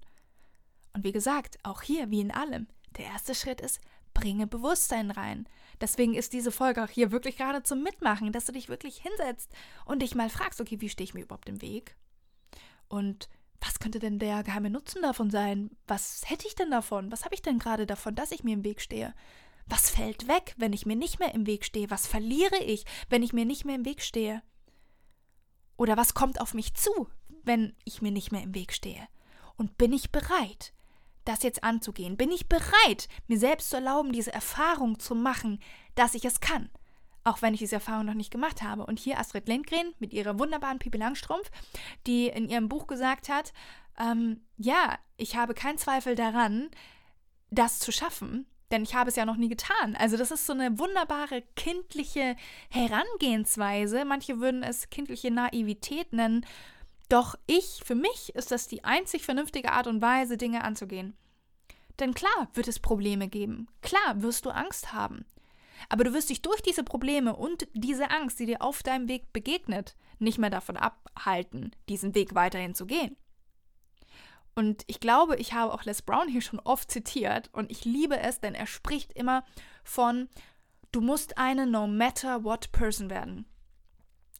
Und 0.92 1.04
wie 1.04 1.12
gesagt, 1.12 1.58
auch 1.62 1.82
hier, 1.82 2.10
wie 2.10 2.20
in 2.20 2.30
allem, 2.30 2.68
der 2.96 3.06
erste 3.06 3.34
Schritt 3.34 3.60
ist, 3.60 3.80
bringe 4.14 4.46
Bewusstsein 4.46 5.10
rein. 5.10 5.46
Deswegen 5.80 6.14
ist 6.14 6.32
diese 6.32 6.50
Folge 6.50 6.82
auch 6.82 6.88
hier 6.88 7.12
wirklich 7.12 7.36
gerade 7.36 7.62
zum 7.62 7.82
Mitmachen, 7.82 8.32
dass 8.32 8.46
du 8.46 8.52
dich 8.52 8.68
wirklich 8.68 8.98
hinsetzt 8.98 9.52
und 9.84 10.00
dich 10.00 10.14
mal 10.14 10.30
fragst, 10.30 10.60
okay, 10.60 10.80
wie 10.80 10.88
stehe 10.88 11.04
ich 11.04 11.14
mir 11.14 11.22
überhaupt 11.22 11.48
im 11.48 11.60
Weg? 11.60 11.96
Und 12.88 13.28
was 13.60 13.78
könnte 13.78 13.98
denn 13.98 14.18
der 14.18 14.42
geheime 14.42 14.70
Nutzen 14.70 15.02
davon 15.02 15.30
sein? 15.30 15.70
Was 15.86 16.22
hätte 16.26 16.46
ich 16.46 16.54
denn 16.54 16.70
davon? 16.70 17.10
Was 17.12 17.24
habe 17.24 17.34
ich 17.34 17.42
denn 17.42 17.58
gerade 17.58 17.86
davon, 17.86 18.14
dass 18.14 18.32
ich 18.32 18.44
mir 18.44 18.54
im 18.54 18.64
Weg 18.64 18.80
stehe? 18.80 19.14
Was 19.66 19.90
fällt 19.90 20.28
weg, 20.28 20.54
wenn 20.56 20.72
ich 20.72 20.86
mir 20.86 20.96
nicht 20.96 21.18
mehr 21.18 21.34
im 21.34 21.46
Weg 21.46 21.64
stehe? 21.64 21.90
Was 21.90 22.06
verliere 22.06 22.58
ich, 22.58 22.84
wenn 23.08 23.22
ich 23.22 23.32
mir 23.32 23.44
nicht 23.44 23.64
mehr 23.64 23.74
im 23.74 23.84
Weg 23.84 24.02
stehe? 24.02 24.42
Oder 25.76 25.96
was 25.96 26.14
kommt 26.14 26.40
auf 26.40 26.54
mich 26.54 26.74
zu, 26.74 27.08
wenn 27.42 27.74
ich 27.84 28.00
mir 28.00 28.12
nicht 28.12 28.32
mehr 28.32 28.42
im 28.42 28.54
Weg 28.54 28.72
stehe? 28.72 29.08
Und 29.56 29.76
bin 29.78 29.92
ich 29.92 30.12
bereit, 30.12 30.72
das 31.24 31.42
jetzt 31.42 31.64
anzugehen? 31.64 32.16
Bin 32.16 32.30
ich 32.30 32.48
bereit, 32.48 33.08
mir 33.26 33.38
selbst 33.38 33.70
zu 33.70 33.76
erlauben, 33.76 34.12
diese 34.12 34.32
Erfahrung 34.32 34.98
zu 35.00 35.14
machen, 35.14 35.60
dass 35.94 36.14
ich 36.14 36.24
es 36.24 36.40
kann? 36.40 36.70
Auch 37.26 37.42
wenn 37.42 37.54
ich 37.54 37.58
diese 37.58 37.74
Erfahrung 37.74 38.06
noch 38.06 38.14
nicht 38.14 38.30
gemacht 38.30 38.62
habe. 38.62 38.86
Und 38.86 39.00
hier 39.00 39.18
Astrid 39.18 39.48
Lindgren 39.48 39.92
mit 39.98 40.12
ihrer 40.12 40.38
wunderbaren 40.38 40.78
Pipi 40.78 40.96
Langstrumpf, 40.96 41.50
die 42.06 42.28
in 42.28 42.48
ihrem 42.48 42.68
Buch 42.68 42.86
gesagt 42.86 43.28
hat, 43.28 43.52
ähm, 43.98 44.42
ja, 44.56 44.96
ich 45.16 45.34
habe 45.34 45.52
keinen 45.52 45.76
Zweifel 45.76 46.14
daran, 46.14 46.70
das 47.50 47.80
zu 47.80 47.90
schaffen, 47.90 48.46
denn 48.70 48.84
ich 48.84 48.94
habe 48.94 49.10
es 49.10 49.16
ja 49.16 49.24
noch 49.24 49.38
nie 49.38 49.48
getan. 49.48 49.96
Also 49.96 50.16
das 50.16 50.30
ist 50.30 50.46
so 50.46 50.52
eine 50.52 50.78
wunderbare 50.78 51.42
kindliche 51.56 52.36
Herangehensweise. 52.70 54.04
Manche 54.04 54.38
würden 54.38 54.62
es 54.62 54.88
kindliche 54.90 55.32
Naivität 55.32 56.12
nennen. 56.12 56.46
Doch 57.08 57.34
ich, 57.48 57.82
für 57.84 57.96
mich 57.96 58.36
ist 58.36 58.52
das 58.52 58.68
die 58.68 58.84
einzig 58.84 59.24
vernünftige 59.24 59.72
Art 59.72 59.88
und 59.88 60.00
Weise, 60.00 60.36
Dinge 60.36 60.62
anzugehen. 60.62 61.16
Denn 61.98 62.14
klar 62.14 62.50
wird 62.54 62.68
es 62.68 62.78
Probleme 62.78 63.26
geben. 63.26 63.66
Klar 63.82 64.22
wirst 64.22 64.44
du 64.44 64.50
Angst 64.50 64.92
haben. 64.92 65.24
Aber 65.88 66.04
du 66.04 66.12
wirst 66.12 66.30
dich 66.30 66.42
durch 66.42 66.62
diese 66.62 66.84
Probleme 66.84 67.36
und 67.36 67.68
diese 67.74 68.10
Angst, 68.10 68.38
die 68.38 68.46
dir 68.46 68.62
auf 68.62 68.82
deinem 68.82 69.08
Weg 69.08 69.32
begegnet, 69.32 69.96
nicht 70.18 70.38
mehr 70.38 70.50
davon 70.50 70.76
abhalten, 70.76 71.74
diesen 71.88 72.14
Weg 72.14 72.34
weiterhin 72.34 72.74
zu 72.74 72.86
gehen. 72.86 73.16
Und 74.54 74.84
ich 74.86 75.00
glaube, 75.00 75.36
ich 75.36 75.52
habe 75.52 75.72
auch 75.72 75.84
Les 75.84 76.00
Brown 76.00 76.28
hier 76.28 76.40
schon 76.40 76.60
oft 76.60 76.90
zitiert 76.90 77.50
und 77.52 77.70
ich 77.70 77.84
liebe 77.84 78.18
es, 78.18 78.40
denn 78.40 78.54
er 78.54 78.66
spricht 78.66 79.12
immer 79.12 79.44
von, 79.84 80.28
du 80.92 81.02
musst 81.02 81.36
eine 81.36 81.66
no 81.66 81.86
matter 81.86 82.42
what 82.42 82.72
person 82.72 83.10
werden. 83.10 83.44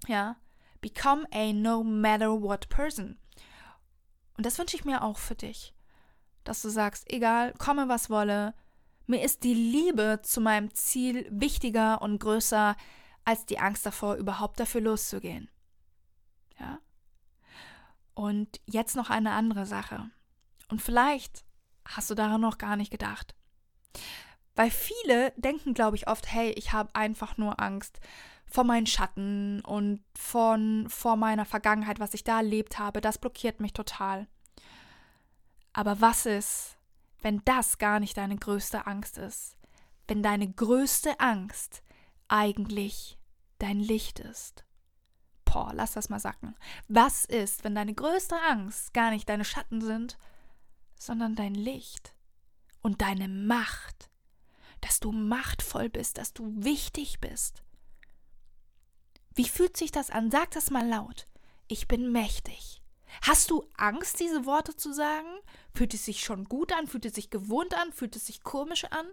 Ja, 0.06 0.36
become 0.80 1.26
a 1.32 1.52
no 1.52 1.84
matter 1.84 2.40
what 2.40 2.68
person. 2.70 3.18
Und 4.38 4.46
das 4.46 4.58
wünsche 4.58 4.76
ich 4.76 4.86
mir 4.86 5.02
auch 5.02 5.18
für 5.18 5.34
dich, 5.34 5.74
dass 6.44 6.62
du 6.62 6.70
sagst, 6.70 7.12
egal, 7.12 7.52
komme 7.58 7.88
was 7.88 8.08
wolle, 8.08 8.54
mir 9.06 9.22
ist 9.22 9.44
die 9.44 9.54
Liebe 9.54 10.20
zu 10.22 10.40
meinem 10.40 10.74
Ziel 10.74 11.26
wichtiger 11.30 12.02
und 12.02 12.18
größer 12.18 12.76
als 13.24 13.46
die 13.46 13.58
Angst 13.58 13.84
davor, 13.86 14.14
überhaupt 14.16 14.60
dafür 14.60 14.80
loszugehen. 14.80 15.50
Ja? 16.58 16.78
Und 18.14 18.60
jetzt 18.66 18.96
noch 18.96 19.10
eine 19.10 19.32
andere 19.32 19.66
Sache. 19.66 20.10
Und 20.68 20.80
vielleicht 20.80 21.44
hast 21.84 22.10
du 22.10 22.14
daran 22.14 22.40
noch 22.40 22.58
gar 22.58 22.76
nicht 22.76 22.90
gedacht. 22.90 23.34
Weil 24.54 24.70
viele 24.70 25.32
denken, 25.36 25.74
glaube 25.74 25.96
ich, 25.96 26.08
oft, 26.08 26.32
hey, 26.32 26.50
ich 26.52 26.72
habe 26.72 26.94
einfach 26.94 27.36
nur 27.36 27.60
Angst 27.60 28.00
vor 28.46 28.64
meinen 28.64 28.86
Schatten 28.86 29.60
und 29.60 30.02
von, 30.16 30.88
vor 30.88 31.16
meiner 31.16 31.44
Vergangenheit, 31.44 32.00
was 32.00 32.14
ich 32.14 32.24
da 32.24 32.38
erlebt 32.38 32.78
habe. 32.78 33.00
Das 33.00 33.18
blockiert 33.18 33.60
mich 33.60 33.72
total. 33.72 34.28
Aber 35.72 36.00
was 36.00 36.26
ist, 36.26 36.75
wenn 37.22 37.42
das 37.44 37.78
gar 37.78 38.00
nicht 38.00 38.16
deine 38.16 38.36
größte 38.36 38.86
Angst 38.86 39.18
ist? 39.18 39.56
Wenn 40.06 40.22
deine 40.22 40.50
größte 40.50 41.18
Angst 41.20 41.82
eigentlich 42.28 43.18
dein 43.58 43.80
Licht 43.80 44.20
ist? 44.20 44.64
Boah, 45.44 45.72
lass 45.74 45.92
das 45.92 46.08
mal 46.08 46.20
sacken. 46.20 46.54
Was 46.88 47.24
ist, 47.24 47.64
wenn 47.64 47.74
deine 47.74 47.94
größte 47.94 48.36
Angst 48.48 48.92
gar 48.92 49.10
nicht 49.10 49.28
deine 49.28 49.44
Schatten 49.44 49.80
sind, 49.80 50.18
sondern 50.98 51.34
dein 51.34 51.54
Licht 51.54 52.14
und 52.82 53.00
deine 53.00 53.28
Macht, 53.28 54.10
dass 54.80 55.00
du 55.00 55.12
machtvoll 55.12 55.88
bist, 55.88 56.18
dass 56.18 56.32
du 56.32 56.52
wichtig 56.56 57.20
bist? 57.20 57.62
Wie 59.34 59.48
fühlt 59.48 59.76
sich 59.76 59.92
das 59.92 60.10
an? 60.10 60.30
Sag 60.30 60.50
das 60.52 60.70
mal 60.70 60.86
laut. 60.86 61.26
Ich 61.68 61.88
bin 61.88 62.10
mächtig. 62.10 62.82
Hast 63.22 63.50
du 63.50 63.68
Angst, 63.76 64.20
diese 64.20 64.46
Worte 64.46 64.76
zu 64.76 64.92
sagen? 64.92 65.28
Fühlt 65.74 65.94
es 65.94 66.04
sich 66.04 66.20
schon 66.20 66.44
gut 66.44 66.72
an? 66.72 66.86
Fühlt 66.86 67.04
es 67.04 67.14
sich 67.14 67.30
gewohnt 67.30 67.74
an? 67.74 67.92
Fühlt 67.92 68.16
es 68.16 68.26
sich 68.26 68.42
komisch 68.42 68.84
an? 68.84 69.06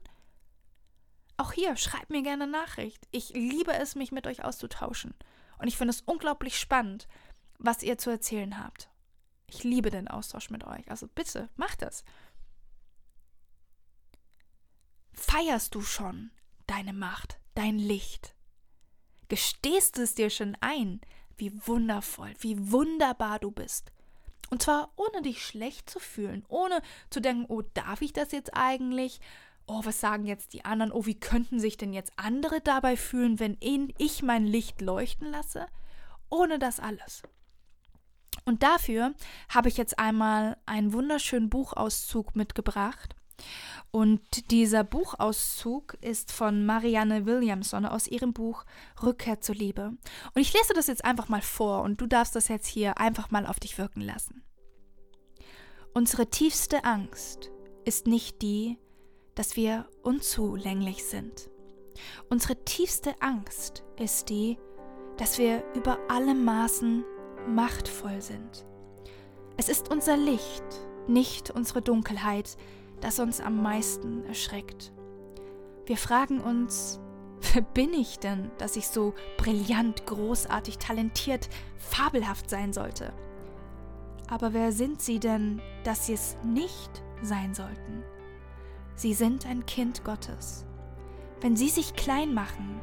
Auch 1.37 1.51
hier, 1.51 1.75
schreibt 1.75 2.09
mir 2.09 2.21
gerne 2.21 2.47
Nachricht. 2.47 3.07
Ich 3.11 3.29
liebe 3.29 3.73
es, 3.73 3.95
mich 3.95 4.11
mit 4.11 4.27
euch 4.27 4.43
auszutauschen. 4.43 5.15
Und 5.57 5.67
ich 5.67 5.77
finde 5.77 5.93
es 5.93 6.01
unglaublich 6.01 6.59
spannend, 6.59 7.07
was 7.57 7.83
ihr 7.83 7.97
zu 7.97 8.09
erzählen 8.09 8.63
habt. 8.63 8.89
Ich 9.47 9.63
liebe 9.63 9.89
den 9.89 10.07
Austausch 10.07 10.49
mit 10.49 10.63
euch. 10.63 10.89
Also 10.89 11.07
bitte, 11.07 11.49
macht 11.55 11.81
das. 11.81 12.03
Feierst 15.13 15.75
du 15.75 15.81
schon 15.81 16.31
deine 16.67 16.93
Macht, 16.93 17.39
dein 17.55 17.77
Licht? 17.77 18.35
Gestehst 19.29 19.97
du 19.97 20.01
es 20.01 20.15
dir 20.15 20.29
schon 20.29 20.57
ein, 20.59 21.01
wie 21.43 21.67
wundervoll, 21.67 22.33
wie 22.39 22.71
wunderbar 22.71 23.39
du 23.39 23.51
bist? 23.51 23.91
Und 24.49 24.61
zwar 24.61 24.91
ohne 24.95 25.21
dich 25.23 25.43
schlecht 25.43 25.89
zu 25.89 25.99
fühlen, 25.99 26.45
ohne 26.47 26.81
zu 27.09 27.19
denken, 27.19 27.45
oh, 27.47 27.63
darf 27.73 28.01
ich 28.01 28.13
das 28.13 28.31
jetzt 28.31 28.51
eigentlich? 28.53 29.19
oh, 29.65 29.81
was 29.83 29.99
sagen 29.99 30.25
jetzt 30.25 30.53
die 30.53 30.65
anderen? 30.65 30.91
Oh, 30.91 31.05
wie 31.05 31.19
könnten 31.19 31.59
sich 31.59 31.77
denn 31.77 31.93
jetzt 31.93 32.11
andere 32.17 32.61
dabei 32.61 32.97
fühlen, 32.97 33.39
wenn 33.39 33.57
ich 33.61 34.23
mein 34.23 34.45
Licht 34.45 34.81
leuchten 34.81 35.31
lasse? 35.31 35.67
Ohne 36.29 36.59
das 36.59 36.79
alles. 36.79 37.23
Und 38.45 38.63
dafür 38.63 39.13
habe 39.49 39.69
ich 39.69 39.77
jetzt 39.77 39.99
einmal 39.99 40.57
einen 40.65 40.91
wunderschönen 40.91 41.49
Buchauszug 41.49 42.35
mitgebracht. 42.35 43.15
Und 43.91 44.49
dieser 44.49 44.83
Buchauszug 44.83 45.95
ist 46.01 46.31
von 46.31 46.65
Marianne 46.65 47.25
Williamson 47.25 47.85
aus 47.85 48.07
ihrem 48.07 48.33
Buch 48.33 48.65
Rückkehr 49.03 49.39
zur 49.39 49.55
Liebe. 49.55 49.93
Und 50.33 50.41
ich 50.41 50.51
lese 50.53 50.73
das 50.73 50.87
jetzt 50.87 51.05
einfach 51.05 51.29
mal 51.29 51.41
vor 51.41 51.83
und 51.83 52.01
du 52.01 52.07
darfst 52.07 52.35
das 52.35 52.47
jetzt 52.47 52.67
hier 52.67 52.97
einfach 52.97 53.29
mal 53.29 53.45
auf 53.45 53.59
dich 53.59 53.77
wirken 53.77 54.01
lassen. 54.01 54.43
Unsere 55.93 56.27
tiefste 56.27 56.83
Angst 56.85 57.51
ist 57.85 58.07
nicht 58.07 58.41
die, 58.41 58.79
dass 59.35 59.55
wir 59.55 59.87
unzulänglich 60.01 61.05
sind. 61.05 61.49
Unsere 62.29 62.63
tiefste 62.65 63.13
Angst 63.21 63.83
ist 63.97 64.29
die, 64.29 64.57
dass 65.17 65.37
wir 65.37 65.63
über 65.75 65.99
alle 66.09 66.33
Maßen 66.33 67.03
machtvoll 67.47 68.21
sind. 68.21 68.65
Es 69.57 69.69
ist 69.69 69.91
unser 69.91 70.17
Licht, 70.17 70.63
nicht 71.07 71.51
unsere 71.51 71.81
Dunkelheit, 71.81 72.57
das 73.03 73.19
uns 73.19 73.41
am 73.41 73.61
meisten 73.61 74.25
erschreckt. 74.25 74.93
Wir 75.85 75.97
fragen 75.97 76.39
uns, 76.39 76.99
wer 77.53 77.61
bin 77.61 77.93
ich 77.93 78.19
denn, 78.19 78.51
dass 78.57 78.75
ich 78.75 78.87
so 78.87 79.13
brillant, 79.37 80.05
großartig, 80.05 80.77
talentiert, 80.77 81.49
fabelhaft 81.77 82.49
sein 82.49 82.71
sollte? 82.71 83.13
Aber 84.29 84.53
wer 84.53 84.71
sind 84.71 85.01
sie 85.01 85.19
denn, 85.19 85.61
dass 85.83 86.05
sie 86.05 86.13
es 86.13 86.37
nicht 86.43 87.03
sein 87.21 87.53
sollten? 87.53 88.03
Sie 88.95 89.13
sind 89.13 89.45
ein 89.45 89.65
Kind 89.65 90.03
Gottes. 90.03 90.65
Wenn 91.41 91.57
sie 91.57 91.69
sich 91.69 91.95
klein 91.95 92.33
machen, 92.33 92.79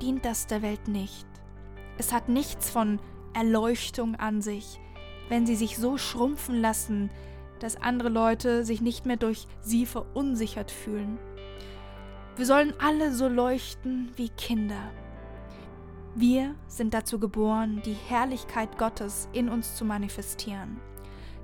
dient 0.00 0.24
das 0.24 0.48
der 0.48 0.62
Welt 0.62 0.88
nicht. 0.88 1.26
Es 1.98 2.12
hat 2.12 2.28
nichts 2.28 2.68
von 2.68 2.98
Erleuchtung 3.32 4.16
an 4.16 4.42
sich, 4.42 4.80
wenn 5.28 5.46
sie 5.46 5.54
sich 5.54 5.78
so 5.78 5.98
schrumpfen 5.98 6.60
lassen, 6.60 7.10
dass 7.62 7.76
andere 7.76 8.08
Leute 8.08 8.64
sich 8.64 8.80
nicht 8.80 9.06
mehr 9.06 9.16
durch 9.16 9.46
sie 9.60 9.86
verunsichert 9.86 10.70
fühlen. 10.70 11.18
Wir 12.36 12.46
sollen 12.46 12.74
alle 12.78 13.12
so 13.12 13.28
leuchten 13.28 14.10
wie 14.16 14.30
Kinder. 14.30 14.90
Wir 16.14 16.54
sind 16.66 16.92
dazu 16.92 17.18
geboren, 17.18 17.80
die 17.84 17.96
Herrlichkeit 18.08 18.78
Gottes 18.78 19.28
in 19.32 19.48
uns 19.48 19.76
zu 19.76 19.84
manifestieren. 19.84 20.80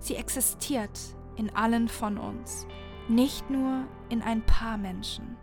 Sie 0.01 0.17
existiert 0.17 0.99
in 1.37 1.55
allen 1.55 1.89
von 1.89 2.19
uns, 2.19 2.67
nicht 3.09 3.49
nur 3.49 3.85
in 4.09 4.21
ein 4.21 4.45
paar 4.45 4.77
Menschen. 4.77 5.37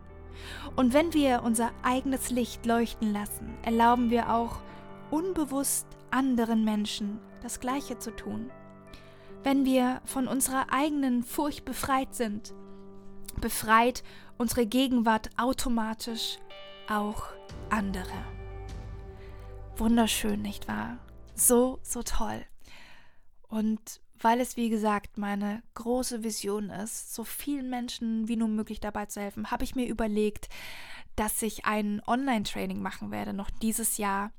Und 0.76 0.94
wenn 0.94 1.14
wir 1.14 1.44
unser 1.44 1.72
eigenes 1.84 2.30
Licht 2.30 2.66
leuchten 2.66 3.14
lassen, 3.14 3.54
erlauben 3.64 4.10
wir 4.10 4.34
auch 4.34 4.58
unbewusst 5.10 5.88
anderen 6.12 6.66
Menschen 6.66 7.20
das 7.42 7.60
Gleiche 7.60 7.98
zu 7.98 8.12
tun. 8.12 8.52
Wenn 9.46 9.64
wir 9.64 10.02
von 10.06 10.28
unserer 10.28 10.74
eigenen 10.74 11.22
Furcht 11.22 11.66
befreit 11.66 12.16
sind, 12.16 12.56
befreit 13.40 14.04
unsere 14.40 14.66
Gegenwart 14.66 15.30
automatisch 15.38 16.40
auch 16.90 17.26
andere. 17.70 18.26
Wunderschön, 19.78 20.42
nicht 20.42 20.68
wahr? 20.68 20.98
So, 21.36 21.78
so 21.84 22.02
toll. 22.02 22.44
Und 23.48 24.02
weil 24.20 24.40
es, 24.40 24.58
wie 24.58 24.70
gesagt, 24.70 25.20
meine 25.20 25.62
große 25.76 26.24
Vision 26.24 26.72
ist, 26.72 27.14
so 27.14 27.24
vielen 27.24 27.70
Menschen 27.70 28.28
wie 28.28 28.38
nur 28.38 28.48
möglich 28.48 28.80
dabei 28.80 29.06
zu 29.06 29.22
helfen, 29.22 29.52
habe 29.52 29.64
ich 29.64 29.76
mir 29.76 29.86
überlegt, 29.86 30.50
dass 31.16 31.40
ich 31.44 31.66
ein 31.66 32.02
Online-Training 32.08 32.82
machen 32.82 33.12
werde, 33.12 33.32
noch 33.32 33.52
dieses 33.52 34.00
Jahr. 34.00 34.32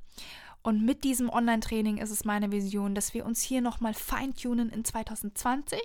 Und 0.66 0.85
mit 0.85 1.04
diesem 1.04 1.30
Online-Training 1.30 1.99
ist 1.99 2.11
es 2.11 2.25
meine 2.25 2.50
Vision, 2.50 2.96
dass 2.96 3.14
wir 3.14 3.25
uns 3.25 3.40
hier 3.40 3.61
nochmal 3.61 3.94
feintunen 3.94 4.68
in 4.68 4.85
2020, 4.85 5.78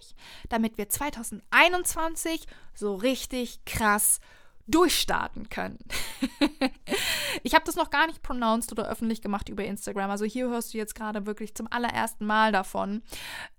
damit 0.49 0.79
wir 0.79 0.89
2021 0.89 2.47
so 2.73 2.95
richtig 2.95 3.63
krass 3.63 4.19
durchstarten 4.65 5.49
können. 5.49 5.77
ich 7.43 7.53
habe 7.53 7.63
das 7.63 7.75
noch 7.75 7.91
gar 7.91 8.07
nicht 8.07 8.23
pronounced 8.23 8.71
oder 8.71 8.89
öffentlich 8.89 9.21
gemacht 9.21 9.49
über 9.49 9.63
Instagram. 9.63 10.09
Also 10.09 10.25
hier 10.25 10.49
hörst 10.49 10.73
du 10.73 10.79
jetzt 10.79 10.95
gerade 10.95 11.27
wirklich 11.27 11.53
zum 11.53 11.71
allerersten 11.71 12.25
Mal 12.25 12.51
davon. 12.51 13.03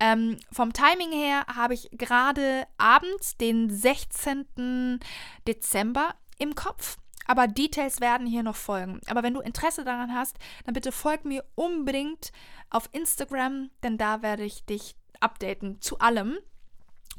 Ähm, 0.01 0.39
vom 0.51 0.73
Timing 0.73 1.13
her 1.13 1.45
habe 1.55 1.75
ich 1.75 1.89
gerade 1.93 2.67
abends 2.79 3.37
den 3.37 3.71
16. 3.71 4.99
Dezember 5.47 6.17
im 6.39 6.57
Kopf. 6.57 6.97
Aber 7.33 7.49
Details 7.49 8.03
werden 8.03 8.27
hier 8.27 8.43
noch 8.43 8.57
folgen. 8.57 9.01
Aber 9.07 9.23
wenn 9.23 9.33
du 9.33 9.41
Interesse 9.41 9.85
daran 9.85 10.15
hast, 10.15 10.37
dann 10.67 10.75
bitte 10.75 10.93
folg 10.93 11.25
mir 11.25 11.43
unbedingt 11.55 12.31
auf 12.69 12.91
Instagram, 12.93 13.71
denn 13.83 13.97
da 13.97 14.21
werde 14.21 14.45
ich 14.45 14.67
dich 14.67 14.97
updaten 15.19 15.81
zu 15.81 15.99
allem. 15.99 16.37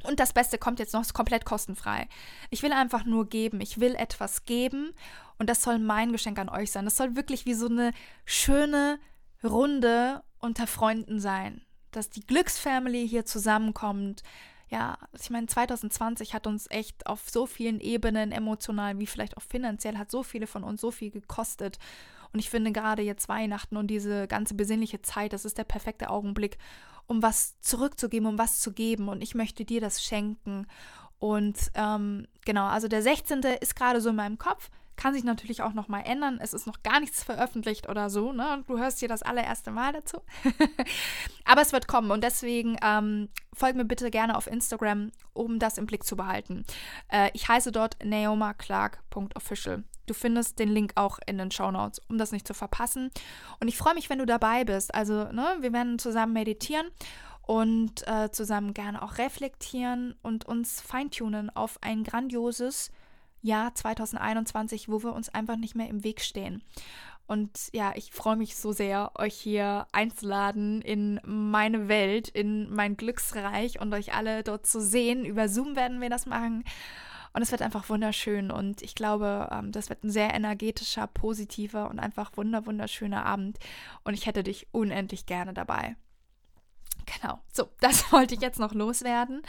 Und 0.04 0.20
das 0.20 0.32
Beste 0.32 0.60
kommt 0.60 0.78
jetzt 0.78 0.94
noch, 0.94 1.02
ist 1.02 1.16
komplett 1.16 1.46
kostenfrei. 1.46 2.08
Ich 2.52 2.62
will 2.62 2.74
einfach 2.74 3.06
nur 3.06 3.28
geben. 3.28 3.60
Ich 3.60 3.80
will 3.80 3.96
etwas 3.96 4.46
geben 4.46 4.94
und 5.40 5.50
das 5.50 5.64
soll 5.64 5.80
mein 5.80 6.12
Geschenk 6.12 6.38
an 6.38 6.50
euch 6.50 6.72
sein. 6.72 6.86
Das 6.86 6.96
soll 6.96 7.16
wirklich 7.16 7.48
wie 7.48 7.56
so 7.56 7.66
eine 7.66 7.92
schöne 8.24 9.00
Runde 9.44 10.22
unter 10.38 10.68
Freunden 10.68 11.20
sein. 11.22 11.66
Dass 11.90 12.12
die 12.12 12.24
Glücksfamily 12.24 13.10
hier 13.10 13.26
zusammenkommt. 13.26 14.22
Ja, 14.74 14.98
ich 15.22 15.30
meine, 15.30 15.46
2020 15.46 16.34
hat 16.34 16.48
uns 16.48 16.66
echt 16.72 17.06
auf 17.06 17.30
so 17.30 17.46
vielen 17.46 17.80
Ebenen, 17.80 18.32
emotional 18.32 18.98
wie 18.98 19.06
vielleicht 19.06 19.38
auch 19.38 19.44
finanziell, 19.44 20.00
hat 20.00 20.10
so 20.10 20.24
viele 20.24 20.48
von 20.48 20.64
uns 20.64 20.82
so 20.82 20.90
viel 20.90 21.12
gekostet. 21.12 21.78
Und 22.32 22.40
ich 22.40 22.50
finde 22.50 22.72
gerade 22.72 23.04
jetzt 23.04 23.30
Weihnachten 23.30 23.78
und 23.78 23.86
diese 23.86 24.28
ganze 24.28 24.56
besinnliche 24.56 25.04
Zeit, 25.04 25.32
das 25.32 25.46
ist 25.46 25.60
der 25.60 25.64
perfekte 25.64 26.10
Augenblick, 26.10 26.58
um 27.06 27.22
was 27.22 27.60
zurückzugeben, 27.60 28.28
um 28.28 28.40
was 28.40 28.62
zu 28.62 28.74
geben. 28.74 29.10
Und 29.10 29.22
ich 29.22 29.36
möchte 29.36 29.64
dir 29.64 29.80
das 29.80 30.04
schenken. 30.04 30.66
Und 31.20 31.70
ähm, 31.76 32.26
genau, 32.44 32.66
also 32.66 32.88
der 32.88 33.04
16. 33.04 33.44
ist 33.62 33.76
gerade 33.76 34.02
so 34.02 34.10
in 34.10 34.16
meinem 34.16 34.40
Kopf. 34.40 34.72
Kann 34.96 35.14
sich 35.14 35.24
natürlich 35.24 35.62
auch 35.62 35.74
noch 35.74 35.88
mal 35.88 36.02
ändern. 36.02 36.40
Es 36.42 36.54
ist 36.54 36.68
noch 36.68 36.84
gar 36.84 37.00
nichts 37.00 37.24
veröffentlicht 37.24 37.90
oder 37.90 38.10
so. 38.10 38.32
Ne? 38.32 38.64
Du 38.68 38.78
hörst 38.78 39.00
hier 39.00 39.08
das 39.08 39.24
allererste 39.24 39.72
Mal 39.72 39.94
dazu. 39.94 40.22
Aber 41.46 41.62
es 41.62 41.74
wird 41.74 41.88
kommen 41.88 42.12
und 42.12 42.24
deswegen 42.24 42.78
ähm, 42.84 43.30
folg 43.54 43.76
mir 43.76 43.86
bitte 43.86 44.12
gerne 44.12 44.38
auf 44.38 44.48
Instagram, 44.48 45.12
um 45.34 45.60
das 45.60 45.78
im 45.78 45.86
Blick 45.86 46.04
zu 46.04 46.16
behalten. 46.16 46.66
Äh, 47.10 47.30
ich 47.34 47.48
heiße 47.48 47.72
dort 47.72 47.98
naomaclark.official. 48.04 49.84
Du 50.06 50.14
findest 50.14 50.60
den 50.60 50.70
Link 50.70 50.94
auch 50.96 51.20
in 51.26 51.38
den 51.38 51.52
Show 51.52 51.72
Notes, 51.72 52.02
um 52.10 52.18
das 52.18 52.32
nicht 52.32 52.46
zu 52.46 52.54
verpassen. 52.54 53.10
Und 53.60 53.68
ich 53.68 53.78
freue 53.78 53.94
mich, 53.94 54.10
wenn 54.10 54.20
du 54.20 54.26
dabei 54.26 54.66
bist. 54.66 54.94
Also, 54.94 55.32
ne, 55.32 55.58
wir 55.62 55.72
werden 55.72 55.98
zusammen 55.98 56.34
meditieren 56.34 56.88
und 57.42 58.08
äh, 58.08 58.30
zusammen 58.32 58.74
gerne 58.74 59.02
auch 59.02 59.18
reflektieren 59.18 60.16
und 60.22 60.46
uns 60.46 60.82
feintunen 60.82 61.50
auf 61.50 61.78
ein 61.82 62.04
grandioses 62.04 62.92
Jahr 63.44 63.76
2021, 63.76 64.90
wo 64.90 65.04
wir 65.04 65.14
uns 65.14 65.30
einfach 65.30 65.58
nicht 65.58 65.76
mehr 65.76 65.90
im 65.90 66.04
Weg 66.04 66.22
stehen. 66.22 66.64
Und 67.26 67.70
ja, 67.72 67.94
ich 67.96 68.12
freue 68.12 68.36
mich 68.36 68.56
so 68.56 68.72
sehr, 68.72 69.12
euch 69.16 69.36
hier 69.36 69.88
einzuladen 69.92 70.82
in 70.82 71.22
meine 71.24 71.88
Welt, 71.88 72.28
in 72.28 72.70
mein 72.74 72.98
Glücksreich 72.98 73.80
und 73.80 73.94
euch 73.94 74.14
alle 74.14 74.44
dort 74.44 74.66
zu 74.66 74.82
sehen. 74.82 75.24
Über 75.24 75.48
Zoom 75.48 75.76
werden 75.76 76.02
wir 76.02 76.10
das 76.10 76.26
machen. 76.26 76.64
Und 77.34 77.42
es 77.42 77.52
wird 77.52 77.62
einfach 77.62 77.90
wunderschön. 77.90 78.52
Und 78.52 78.82
ich 78.82 78.94
glaube, 78.94 79.50
ähm, 79.52 79.72
das 79.72 79.90
wird 79.90 80.04
ein 80.04 80.12
sehr 80.12 80.34
energetischer, 80.34 81.08
positiver 81.08 81.90
und 81.90 82.00
einfach 82.00 82.36
wunder, 82.36 82.66
wunderschöner 82.66 83.26
Abend. 83.26 83.58
Und 84.04 84.14
ich 84.14 84.26
hätte 84.26 84.44
dich 84.44 84.68
unendlich 84.72 85.26
gerne 85.26 85.54
dabei. 85.54 85.96
Genau. 87.06 87.40
So, 87.52 87.70
das 87.80 88.12
wollte 88.12 88.36
ich 88.36 88.42
jetzt 88.42 88.60
noch 88.60 88.74
loswerden. 88.74 89.42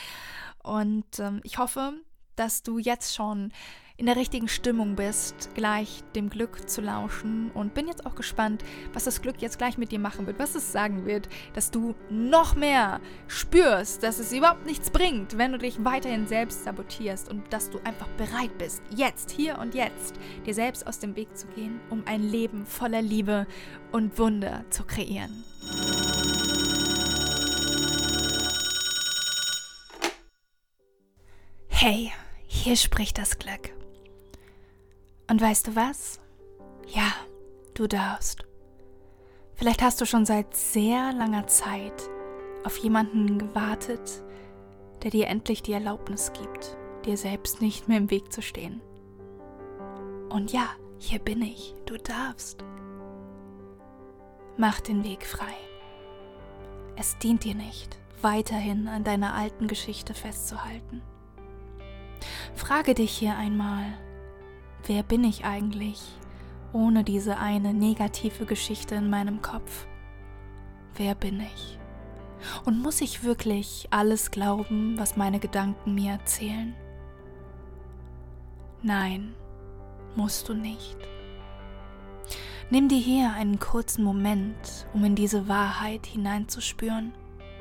Und 0.62 1.18
ähm, 1.18 1.40
ich 1.44 1.59
hoffe, 1.59 1.92
dass 2.37 2.62
du 2.62 2.78
jetzt 2.78 3.14
schon 3.14 3.52
in 3.96 4.07
der 4.07 4.16
richtigen 4.16 4.48
Stimmung 4.48 4.96
bist, 4.96 5.50
gleich 5.54 6.02
dem 6.16 6.28
Glück 6.28 6.68
zu 6.68 6.80
lauschen. 6.80 7.52
Und 7.52 7.74
bin 7.74 7.87
jetzt 7.87 8.04
auch 8.07 8.16
gespannt, 8.16 8.64
was 8.92 9.04
das 9.04 9.22
Glück 9.22 9.40
jetzt 9.40 9.59
gleich 9.59 9.78
mit 9.78 9.92
dir 9.92 10.00
machen 10.00 10.26
wird, 10.26 10.40
was 10.40 10.57
es 10.57 10.72
sagen 10.72 11.07
wird, 11.07 11.28
dass 11.52 11.70
du 11.70 11.94
noch 12.11 12.57
mehr 12.57 13.00
spürst, 13.28 14.02
dass 14.02 14.18
es 14.18 14.33
überhaupt 14.33 14.66
nichts 14.66 14.90
bringt, 14.90 15.38
wenn 15.38 15.52
du 15.52 15.59
dich 15.59 15.85
weiterhin 15.85 16.26
selbst 16.26 16.64
sabotierst 16.64 17.30
und 17.30 17.52
dass 17.52 17.70
du 17.70 17.78
einfach 17.85 18.09
bereit 18.16 18.59
bist, 18.59 18.83
jetzt, 18.90 19.30
hier 19.30 19.59
und 19.59 19.74
jetzt, 19.74 20.16
dir 20.44 20.54
selbst 20.54 20.87
aus 20.88 20.98
dem 20.98 21.14
Weg 21.14 21.37
zu 21.37 21.46
gehen, 21.48 21.80
um 21.88 22.02
ein 22.07 22.22
Leben 22.22 22.66
voller 22.66 23.02
Liebe 23.02 23.46
und 23.92 24.18
Wunder 24.18 24.64
zu 24.70 24.85
kreieren. 24.85 25.44
Hey, 31.68 32.12
hier 32.46 32.76
spricht 32.76 33.18
das 33.18 33.38
Glück. 33.38 33.84
Und 35.28 35.40
weißt 35.40 35.68
du 35.68 35.76
was? 35.76 36.20
Ja, 36.87 37.12
du 37.74 37.87
darfst. 37.87 38.44
Vielleicht 39.54 39.82
hast 39.82 40.00
du 40.00 40.06
schon 40.06 40.26
seit 40.26 40.54
sehr 40.54 41.12
langer 41.12 41.46
Zeit 41.46 42.10
auf 42.64 42.76
jemanden 42.78 43.38
gewartet, 43.38 44.22
der 45.02 45.10
dir 45.10 45.28
endlich 45.28 45.62
die 45.62 45.72
Erlaubnis 45.72 46.32
gibt, 46.32 46.76
dir 47.04 47.16
selbst 47.16 47.60
nicht 47.60 47.88
mehr 47.88 47.98
im 47.98 48.10
Weg 48.10 48.32
zu 48.32 48.42
stehen. 48.42 48.80
Und 50.30 50.52
ja, 50.52 50.68
hier 50.98 51.18
bin 51.18 51.42
ich, 51.42 51.74
du 51.87 51.96
darfst. 51.96 52.64
Mach 54.56 54.80
den 54.80 55.04
Weg 55.04 55.26
frei. 55.26 55.54
Es 56.96 57.18
dient 57.18 57.44
dir 57.44 57.54
nicht, 57.54 57.98
weiterhin 58.22 58.88
an 58.88 59.04
deiner 59.04 59.34
alten 59.34 59.68
Geschichte 59.68 60.14
festzuhalten. 60.14 61.02
Frage 62.54 62.94
dich 62.94 63.10
hier 63.10 63.37
einmal, 63.37 63.84
wer 64.87 65.03
bin 65.03 65.25
ich 65.25 65.44
eigentlich 65.44 66.01
ohne 66.73 67.05
diese 67.05 67.38
eine 67.38 67.73
negative 67.73 68.47
Geschichte 68.47 68.94
in 68.97 69.09
meinem 69.09 69.42
Kopf? 69.42 69.87
Wer 70.97 71.14
bin 71.14 71.40
ich? 71.40 71.79
Und 72.64 72.83
muss 72.83 73.01
ich 73.01 73.25
wirklich 73.25 73.87
alles 73.90 74.31
glauben, 74.31 74.99
was 74.99 75.16
meine 75.16 75.38
Gedanken 75.38 75.94
mir 75.94 76.12
erzählen? 76.12 76.75
Nein, 78.83 79.35
musst 80.14 80.49
du 80.49 80.55
nicht. 80.55 80.97
Nimm 82.70 82.88
dir 82.88 82.99
hier 82.99 83.33
einen 83.33 83.59
kurzen 83.59 84.05
Moment, 84.05 84.87
um 84.92 85.05
in 85.05 85.14
diese 85.14 85.49
Wahrheit 85.49 86.07
hineinzuspüren, 86.07 87.12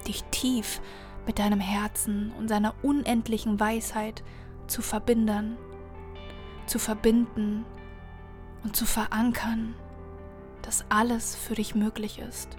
dich 0.07 0.23
tief 0.31 0.81
mit 1.25 1.39
deinem 1.39 1.59
Herzen 1.59 2.31
und 2.37 2.47
seiner 2.49 2.73
unendlichen 2.83 3.59
Weisheit 3.59 4.23
zu 4.67 4.81
verbinden, 4.81 5.57
zu 6.65 6.79
verbinden 6.79 7.65
und 8.63 8.75
zu 8.75 8.85
verankern, 8.85 9.75
dass 10.61 10.85
alles 10.89 11.35
für 11.35 11.55
dich 11.55 11.75
möglich 11.75 12.19
ist, 12.19 12.57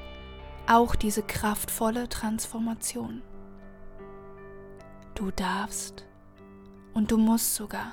auch 0.66 0.94
diese 0.94 1.22
kraftvolle 1.22 2.08
Transformation. 2.08 3.22
Du 5.14 5.30
darfst 5.30 6.04
und 6.92 7.10
du 7.10 7.18
musst 7.18 7.54
sogar. 7.54 7.92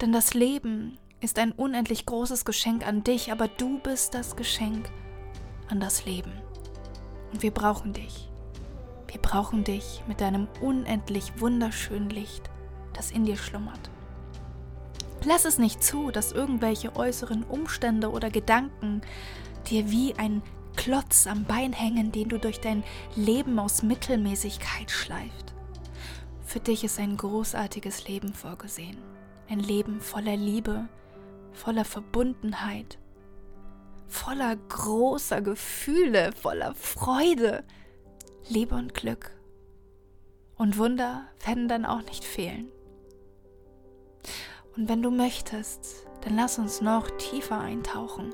Denn 0.00 0.12
das 0.12 0.34
Leben 0.34 0.98
ist 1.20 1.38
ein 1.38 1.52
unendlich 1.52 2.06
großes 2.06 2.44
Geschenk 2.44 2.86
an 2.86 3.04
dich, 3.04 3.30
aber 3.30 3.48
du 3.48 3.78
bist 3.80 4.14
das 4.14 4.36
Geschenk 4.36 4.90
an 5.68 5.80
das 5.80 6.06
Leben. 6.06 6.32
Und 7.32 7.42
wir 7.42 7.50
brauchen 7.50 7.92
dich. 7.92 8.28
Wir 9.06 9.20
brauchen 9.20 9.64
dich 9.64 10.02
mit 10.06 10.20
deinem 10.20 10.48
unendlich 10.60 11.40
wunderschönen 11.40 12.10
Licht, 12.10 12.48
das 12.92 13.10
in 13.10 13.24
dir 13.24 13.36
schlummert. 13.36 13.90
Lass 15.24 15.44
es 15.44 15.58
nicht 15.58 15.82
zu, 15.82 16.10
dass 16.10 16.32
irgendwelche 16.32 16.96
äußeren 16.96 17.44
Umstände 17.44 18.10
oder 18.10 18.30
Gedanken 18.30 19.02
dir 19.68 19.90
wie 19.90 20.14
ein 20.14 20.42
Klotz 20.76 21.26
am 21.26 21.44
Bein 21.44 21.72
hängen, 21.72 22.10
den 22.10 22.28
du 22.28 22.38
durch 22.38 22.60
dein 22.60 22.84
Leben 23.16 23.58
aus 23.58 23.82
Mittelmäßigkeit 23.82 24.90
schleift. 24.90 25.54
Für 26.42 26.60
dich 26.60 26.84
ist 26.84 26.98
ein 26.98 27.16
großartiges 27.16 28.08
Leben 28.08 28.32
vorgesehen. 28.32 28.96
Ein 29.48 29.60
Leben 29.60 30.00
voller 30.00 30.36
Liebe, 30.36 30.88
voller 31.52 31.84
Verbundenheit, 31.84 32.98
voller 34.08 34.56
großer 34.56 35.42
Gefühle, 35.42 36.32
voller 36.32 36.74
Freude, 36.74 37.64
Liebe 38.48 38.74
und 38.74 38.94
Glück. 38.94 39.32
Und 40.56 40.78
Wunder 40.78 41.28
werden 41.44 41.68
dann 41.68 41.84
auch 41.84 42.02
nicht 42.02 42.24
fehlen. 42.24 42.70
Und 44.76 44.88
wenn 44.88 45.02
du 45.02 45.10
möchtest, 45.10 46.06
dann 46.22 46.36
lass 46.36 46.58
uns 46.58 46.80
noch 46.80 47.10
tiefer 47.18 47.60
eintauchen. 47.60 48.32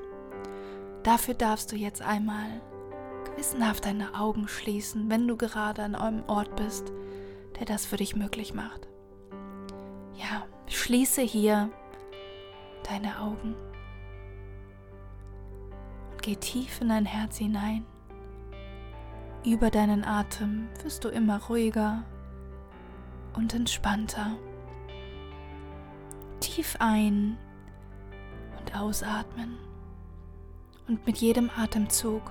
Dafür 1.03 1.33
darfst 1.33 1.71
du 1.71 1.75
jetzt 1.75 2.01
einmal 2.01 2.61
gewissenhaft 3.25 3.85
deine 3.85 4.15
Augen 4.15 4.47
schließen, 4.47 5.09
wenn 5.09 5.27
du 5.27 5.37
gerade 5.37 5.83
an 5.83 5.95
einem 5.95 6.23
Ort 6.27 6.55
bist, 6.55 6.91
der 7.59 7.65
das 7.65 7.85
für 7.85 7.97
dich 7.97 8.15
möglich 8.15 8.53
macht. 8.53 8.87
Ja, 10.15 10.45
schließe 10.67 11.21
hier 11.21 11.69
deine 12.83 13.19
Augen 13.19 13.55
und 16.11 16.21
geh 16.21 16.35
tief 16.35 16.81
in 16.81 16.89
dein 16.89 17.05
Herz 17.05 17.37
hinein. 17.37 17.85
Über 19.45 19.69
deinen 19.69 20.03
Atem 20.03 20.67
wirst 20.83 21.03
du 21.03 21.09
immer 21.09 21.41
ruhiger 21.43 22.03
und 23.35 23.53
entspannter. 23.53 24.37
Tief 26.39 26.77
ein 26.79 27.37
und 28.59 28.75
ausatmen. 28.75 29.57
Und 30.87 31.05
mit 31.05 31.17
jedem 31.17 31.49
Atemzug 31.49 32.21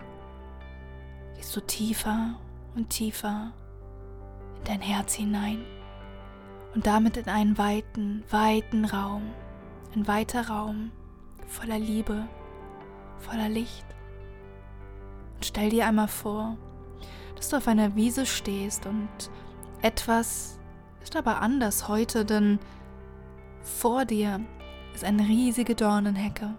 gehst 1.34 1.54
du 1.54 1.60
tiefer 1.60 2.38
und 2.74 2.90
tiefer 2.90 3.52
in 4.58 4.64
dein 4.64 4.80
Herz 4.80 5.14
hinein 5.14 5.64
und 6.74 6.86
damit 6.86 7.16
in 7.16 7.28
einen 7.28 7.58
weiten, 7.58 8.24
weiten 8.30 8.84
Raum, 8.84 9.22
ein 9.94 10.06
weiter 10.06 10.48
Raum 10.48 10.90
voller 11.46 11.78
Liebe, 11.78 12.28
voller 13.18 13.48
Licht. 13.48 13.86
Und 15.34 15.44
stell 15.44 15.70
dir 15.70 15.86
einmal 15.86 16.08
vor, 16.08 16.56
dass 17.34 17.48
du 17.50 17.56
auf 17.56 17.68
einer 17.68 17.94
Wiese 17.94 18.26
stehst 18.26 18.86
und 18.86 19.08
etwas 19.82 20.58
ist 21.02 21.16
aber 21.16 21.40
anders 21.40 21.88
heute, 21.88 22.24
denn 22.24 22.58
vor 23.66 24.04
dir 24.04 24.40
ist 24.94 25.04
eine 25.04 25.24
riesige 25.24 25.74
Dornenhecke. 25.74 26.54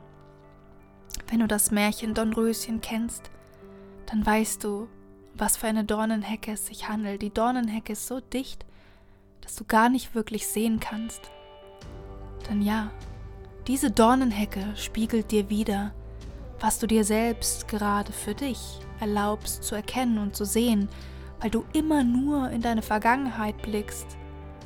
Wenn 1.30 1.40
du 1.40 1.48
das 1.48 1.72
Märchen 1.72 2.14
Dornröschen 2.14 2.82
kennst, 2.82 3.32
dann 4.06 4.26
weißt 4.26 4.64
du, 4.64 4.88
was 5.34 5.58
für 5.58 5.68
eine 5.68 5.84
Dornenhecke 5.84 6.52
es 6.52 6.68
sich 6.68 6.88
handelt. 6.88 7.22
Die 7.22 7.34
Dornenhecke 7.34 7.94
ist 7.94 8.08
so 8.08 8.20
dicht, 8.20 8.66
dass 9.42 9.56
du 9.56 9.64
gar 9.66 9.90
nicht 9.90 10.16
wirklich 10.16 10.48
sehen 10.48 10.80
kannst. 10.80 11.32
Denn 12.50 12.62
ja, 12.62 12.92
diese 13.68 13.90
Dornenhecke 13.90 14.64
spiegelt 14.76 15.32
dir 15.32 15.50
wieder, 15.50 15.94
was 16.60 16.80
du 16.80 16.88
dir 16.88 17.04
selbst 17.04 17.68
gerade 17.68 18.12
für 18.12 18.36
dich 18.36 18.80
erlaubst 19.00 19.64
zu 19.64 19.76
erkennen 19.76 20.18
und 20.18 20.36
zu 20.36 20.46
sehen, 20.46 20.90
weil 21.40 21.50
du 21.50 21.64
immer 21.74 22.04
nur 22.04 22.50
in 22.50 22.62
deine 22.62 22.82
Vergangenheit 22.82 23.62
blickst 23.62 24.18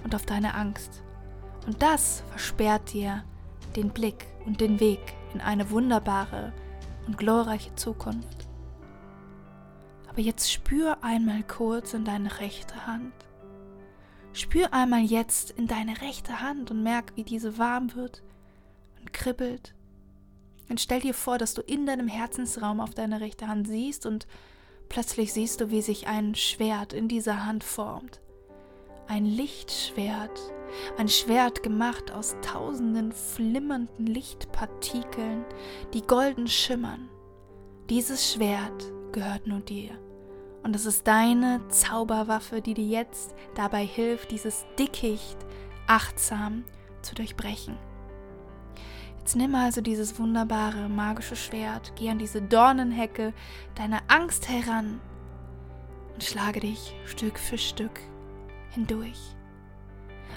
und 0.03 0.15
auf 0.15 0.25
deine 0.25 0.55
Angst. 0.55 1.03
Und 1.65 1.81
das 1.81 2.23
versperrt 2.29 2.93
dir 2.93 3.23
den 3.75 3.89
Blick 3.89 4.27
und 4.45 4.61
den 4.61 4.79
Weg 4.79 4.99
in 5.33 5.41
eine 5.41 5.69
wunderbare 5.69 6.53
und 7.07 7.17
glorreiche 7.17 7.73
Zukunft. 7.75 8.47
Aber 10.09 10.21
jetzt 10.21 10.51
spür 10.51 10.97
einmal 11.01 11.43
kurz 11.43 11.93
in 11.93 12.03
deine 12.03 12.39
rechte 12.39 12.85
Hand. 12.85 13.13
Spür 14.33 14.73
einmal 14.73 15.01
jetzt 15.01 15.51
in 15.51 15.67
deine 15.67 16.01
rechte 16.01 16.41
Hand 16.41 16.71
und 16.71 16.83
merk, 16.83 17.13
wie 17.15 17.23
diese 17.23 17.57
warm 17.57 17.95
wird 17.95 18.21
und 18.99 19.13
kribbelt. 19.13 19.73
Und 20.69 20.79
stell 20.79 21.01
dir 21.01 21.13
vor, 21.13 21.37
dass 21.37 21.53
du 21.53 21.61
in 21.61 21.85
deinem 21.85 22.07
Herzensraum 22.07 22.79
auf 22.79 22.93
deine 22.93 23.19
rechte 23.19 23.47
Hand 23.47 23.67
siehst 23.67 24.05
und 24.05 24.27
plötzlich 24.89 25.33
siehst 25.33 25.61
du, 25.61 25.69
wie 25.69 25.81
sich 25.81 26.07
ein 26.07 26.35
Schwert 26.35 26.93
in 26.93 27.07
dieser 27.07 27.45
Hand 27.45 27.63
formt. 27.63 28.21
Ein 29.07 29.25
Lichtschwert, 29.25 30.39
ein 30.97 31.07
Schwert 31.07 31.63
gemacht 31.63 32.11
aus 32.11 32.35
tausenden 32.41 33.11
flimmernden 33.11 34.05
Lichtpartikeln, 34.05 35.45
die 35.93 36.01
golden 36.01 36.47
schimmern. 36.47 37.09
Dieses 37.89 38.31
Schwert 38.31 38.91
gehört 39.11 39.47
nur 39.47 39.59
dir. 39.59 39.91
Und 40.63 40.75
es 40.75 40.85
ist 40.85 41.07
deine 41.07 41.67
Zauberwaffe, 41.69 42.61
die 42.61 42.73
dir 42.73 42.85
jetzt 42.85 43.35
dabei 43.55 43.85
hilft, 43.85 44.31
dieses 44.31 44.65
Dickicht 44.77 45.37
achtsam 45.87 46.63
zu 47.01 47.15
durchbrechen. 47.15 47.77
Jetzt 49.19 49.35
nimm 49.35 49.53
also 49.55 49.81
dieses 49.81 50.17
wunderbare 50.19 50.89
magische 50.89 51.35
Schwert, 51.35 51.93
geh 51.95 52.09
an 52.09 52.19
diese 52.19 52.41
Dornenhecke 52.41 53.33
deiner 53.75 54.01
Angst 54.07 54.49
heran 54.49 54.99
und 56.13 56.23
schlage 56.23 56.59
dich 56.59 56.95
Stück 57.05 57.37
für 57.37 57.57
Stück 57.57 57.99
hindurch. 58.71 59.35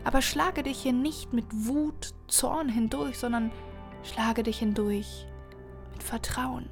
Aber 0.03 0.23
schlage 0.23 0.63
dich 0.63 0.83
hier 0.83 0.93
nicht 0.93 1.33
mit 1.33 1.47
Wut, 1.51 2.15
Zorn 2.27 2.69
hindurch, 2.69 3.19
sondern 3.19 3.53
schlage 4.03 4.43
dich 4.43 4.59
hindurch 4.59 5.27
mit 5.93 6.03
Vertrauen. 6.03 6.69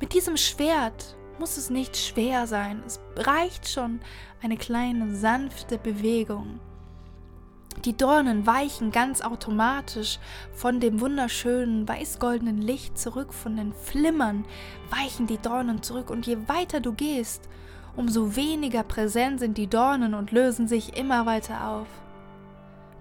Mit 0.00 0.12
diesem 0.12 0.36
Schwert 0.36 1.16
muss 1.38 1.56
es 1.56 1.70
nicht 1.70 1.96
schwer 1.96 2.46
sein. 2.46 2.82
Es 2.86 3.00
reicht 3.16 3.68
schon 3.68 4.00
eine 4.42 4.56
kleine 4.56 5.14
sanfte 5.14 5.78
Bewegung. 5.78 6.60
Die 7.84 7.96
Dornen 7.96 8.46
weichen 8.46 8.90
ganz 8.90 9.20
automatisch 9.20 10.18
von 10.52 10.80
dem 10.80 11.00
wunderschönen 11.00 11.86
weißgoldenen 11.86 12.60
Licht 12.60 12.98
zurück, 12.98 13.34
von 13.34 13.56
den 13.56 13.74
Flimmern 13.74 14.44
weichen 14.90 15.26
die 15.26 15.38
Dornen 15.38 15.82
zurück 15.82 16.10
und 16.10 16.26
je 16.26 16.38
weiter 16.46 16.80
du 16.80 16.92
gehst, 16.94 17.48
umso 17.94 18.34
weniger 18.34 18.82
präsent 18.82 19.40
sind 19.40 19.58
die 19.58 19.68
Dornen 19.68 20.14
und 20.14 20.32
lösen 20.32 20.68
sich 20.68 20.96
immer 20.96 21.26
weiter 21.26 21.68
auf, 21.68 21.86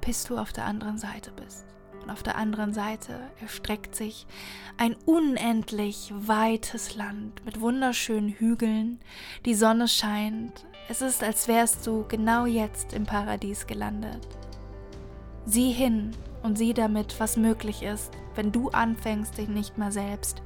bis 0.05 0.23
du 0.23 0.37
auf 0.37 0.53
der 0.53 0.65
anderen 0.65 0.97
Seite 0.97 1.31
bist 1.31 1.65
und 2.05 2.11
auf 2.11 2.21
der 2.21 2.37
anderen 2.37 2.73
Seite 2.73 3.19
erstreckt 3.41 3.95
sich 3.95 4.27
ein 4.77 4.95
unendlich 5.05 6.13
weites 6.15 6.95
Land 6.95 7.43
mit 7.45 7.61
wunderschönen 7.61 8.29
Hügeln. 8.29 8.99
Die 9.45 9.55
Sonne 9.55 9.87
scheint. 9.87 10.65
Es 10.87 11.01
ist, 11.01 11.23
als 11.23 11.47
wärst 11.47 11.87
du 11.87 12.05
genau 12.07 12.45
jetzt 12.45 12.93
im 12.93 13.05
Paradies 13.05 13.65
gelandet. 13.65 14.27
Sieh 15.47 15.71
hin 15.71 16.11
und 16.43 16.59
sieh 16.59 16.75
damit, 16.75 17.19
was 17.19 17.37
möglich 17.37 17.81
ist, 17.81 18.11
wenn 18.35 18.51
du 18.51 18.69
anfängst, 18.69 19.39
dich 19.39 19.47
nicht 19.47 19.79
mehr 19.79 19.91
selbst 19.91 20.43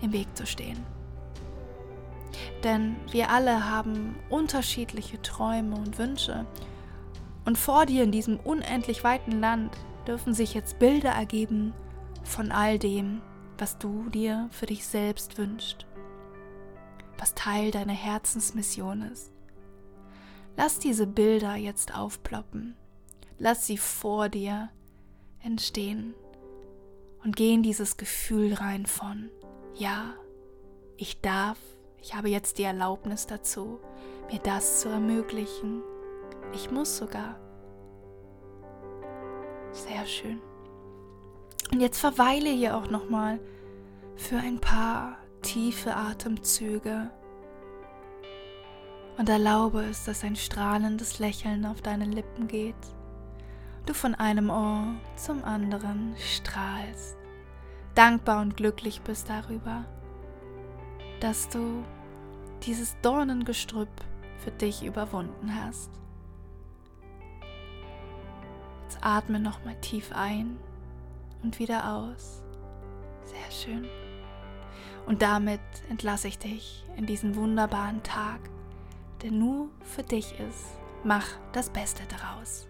im 0.00 0.12
Weg 0.12 0.34
zu 0.34 0.46
stehen. 0.46 0.78
Denn 2.64 2.96
wir 3.10 3.30
alle 3.30 3.70
haben 3.70 4.16
unterschiedliche 4.30 5.20
Träume 5.20 5.76
und 5.76 5.98
Wünsche. 5.98 6.46
Und 7.48 7.56
vor 7.56 7.86
dir 7.86 8.04
in 8.04 8.12
diesem 8.12 8.38
unendlich 8.38 9.04
weiten 9.04 9.40
Land 9.40 9.74
dürfen 10.06 10.34
sich 10.34 10.52
jetzt 10.52 10.78
Bilder 10.78 11.12
ergeben 11.12 11.72
von 12.22 12.52
all 12.52 12.78
dem, 12.78 13.22
was 13.56 13.78
du 13.78 14.10
dir 14.10 14.50
für 14.52 14.66
dich 14.66 14.86
selbst 14.86 15.38
wünschst, 15.38 15.86
was 17.16 17.34
Teil 17.34 17.70
deiner 17.70 17.94
Herzensmission 17.94 19.00
ist. 19.00 19.32
Lass 20.58 20.78
diese 20.78 21.06
Bilder 21.06 21.54
jetzt 21.54 21.96
aufploppen, 21.96 22.76
lass 23.38 23.64
sie 23.64 23.78
vor 23.78 24.28
dir 24.28 24.68
entstehen 25.42 26.12
Und 27.24 27.34
geh 27.34 27.54
in 27.54 27.62
dieses 27.62 27.96
Gefühl 27.96 28.52
rein 28.52 28.84
von, 28.84 29.30
ja, 29.74 30.12
ich 30.98 31.22
darf, 31.22 31.56
ich 32.02 32.14
habe 32.14 32.28
jetzt 32.28 32.58
die 32.58 32.64
Erlaubnis 32.64 33.26
dazu, 33.26 33.80
mir 34.30 34.38
das 34.38 34.82
zu 34.82 34.90
ermöglichen. 34.90 35.80
Ich 36.52 36.70
muss 36.70 36.96
sogar. 36.96 37.36
Sehr 39.72 40.06
schön. 40.06 40.40
Und 41.72 41.80
jetzt 41.80 42.00
verweile 42.00 42.48
hier 42.48 42.76
auch 42.76 42.88
noch 42.88 43.08
mal 43.10 43.38
für 44.16 44.36
ein 44.36 44.58
paar 44.58 45.18
tiefe 45.42 45.94
Atemzüge 45.94 47.10
und 49.18 49.28
erlaube 49.28 49.82
es, 49.82 50.04
dass 50.04 50.24
ein 50.24 50.36
strahlendes 50.36 51.18
Lächeln 51.18 51.66
auf 51.66 51.82
deine 51.82 52.04
Lippen 52.04 52.48
geht. 52.48 52.74
Du 53.84 53.92
von 53.94 54.14
einem 54.14 54.50
Ohr 54.50 54.94
zum 55.16 55.44
anderen 55.44 56.14
strahlst, 56.18 57.16
dankbar 57.94 58.42
und 58.42 58.56
glücklich 58.56 59.00
bist 59.02 59.28
darüber, 59.28 59.84
dass 61.20 61.48
du 61.48 61.82
dieses 62.62 62.96
Dornengestrüpp 63.02 63.88
für 64.38 64.50
dich 64.52 64.84
überwunden 64.84 65.52
hast. 65.54 65.90
Jetzt 68.88 69.04
atme 69.04 69.38
nochmal 69.38 69.78
tief 69.82 70.12
ein 70.14 70.58
und 71.42 71.58
wieder 71.58 71.92
aus. 71.92 72.42
Sehr 73.22 73.50
schön. 73.50 73.86
Und 75.04 75.20
damit 75.20 75.60
entlasse 75.90 76.26
ich 76.26 76.38
dich 76.38 76.86
in 76.96 77.04
diesen 77.04 77.36
wunderbaren 77.36 78.02
Tag, 78.02 78.40
der 79.20 79.30
nur 79.30 79.68
für 79.82 80.02
dich 80.02 80.40
ist. 80.40 80.78
Mach 81.04 81.26
das 81.52 81.68
Beste 81.68 82.02
daraus. 82.08 82.66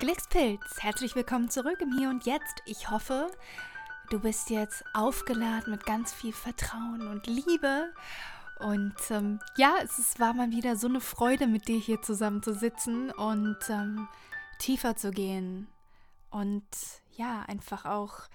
Glückspilz, 0.00 0.60
herzlich 0.80 1.14
willkommen 1.14 1.48
zurück 1.48 1.80
im 1.80 1.96
Hier 1.96 2.10
und 2.10 2.26
Jetzt. 2.26 2.64
Ich 2.66 2.90
hoffe, 2.90 3.30
du 4.10 4.18
bist 4.18 4.50
jetzt 4.50 4.82
aufgeladen 4.92 5.70
mit 5.70 5.86
ganz 5.86 6.12
viel 6.12 6.32
Vertrauen 6.32 7.06
und 7.06 7.28
Liebe. 7.28 7.92
Und 8.58 8.94
ähm, 9.10 9.38
ja, 9.56 9.74
es 9.82 10.18
war 10.18 10.32
mal 10.32 10.50
wieder 10.50 10.76
so 10.76 10.88
eine 10.88 11.00
Freude, 11.00 11.46
mit 11.46 11.68
dir 11.68 11.78
hier 11.78 12.00
zusammen 12.00 12.42
zu 12.42 12.54
sitzen 12.54 13.10
und 13.10 13.58
ähm, 13.68 14.08
tiefer 14.58 14.96
zu 14.96 15.10
gehen 15.10 15.68
und 16.30 16.66
ja, 17.12 17.42
einfach 17.42 17.84
auch 17.84 18.28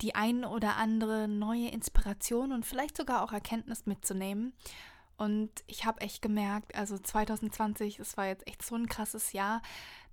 die 0.00 0.14
ein 0.14 0.44
oder 0.44 0.76
andere 0.76 1.28
neue 1.28 1.68
Inspiration 1.68 2.52
und 2.52 2.64
vielleicht 2.64 2.96
sogar 2.96 3.22
auch 3.22 3.32
Erkenntnis 3.32 3.86
mitzunehmen. 3.86 4.52
Und 5.16 5.50
ich 5.66 5.84
habe 5.84 6.00
echt 6.00 6.22
gemerkt, 6.22 6.76
also 6.76 6.96
2020, 6.96 7.96
das 7.96 8.16
war 8.16 8.26
jetzt 8.26 8.46
echt 8.46 8.64
so 8.64 8.76
ein 8.76 8.88
krasses 8.88 9.32
Jahr. 9.32 9.62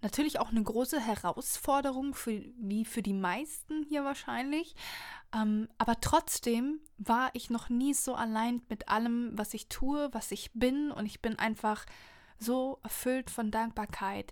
Natürlich 0.05 0.39
auch 0.39 0.51
eine 0.51 0.61
große 0.61 0.99
Herausforderung, 0.99 2.13
für, 2.13 2.39
wie 2.59 2.85
für 2.85 3.01
die 3.01 3.15
meisten 3.15 3.81
hier 3.89 4.03
wahrscheinlich. 4.03 4.75
Ähm, 5.33 5.67
aber 5.79 5.99
trotzdem 5.99 6.79
war 6.99 7.31
ich 7.33 7.49
noch 7.49 7.69
nie 7.69 7.95
so 7.95 8.13
allein 8.13 8.61
mit 8.69 8.87
allem, 8.87 9.31
was 9.33 9.55
ich 9.55 9.67
tue, 9.67 10.09
was 10.11 10.29
ich 10.29 10.51
bin. 10.53 10.91
Und 10.91 11.07
ich 11.07 11.23
bin 11.23 11.39
einfach 11.39 11.87
so 12.37 12.77
erfüllt 12.83 13.31
von 13.31 13.49
Dankbarkeit 13.49 14.31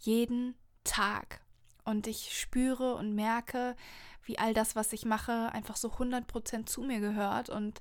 jeden 0.00 0.56
Tag. 0.82 1.42
Und 1.84 2.08
ich 2.08 2.36
spüre 2.36 2.96
und 2.96 3.14
merke, 3.14 3.76
wie 4.24 4.40
all 4.40 4.54
das, 4.54 4.74
was 4.74 4.92
ich 4.92 5.04
mache, 5.04 5.52
einfach 5.52 5.76
so 5.76 5.90
100% 5.90 6.66
zu 6.66 6.82
mir 6.82 6.98
gehört. 6.98 7.48
Und 7.48 7.80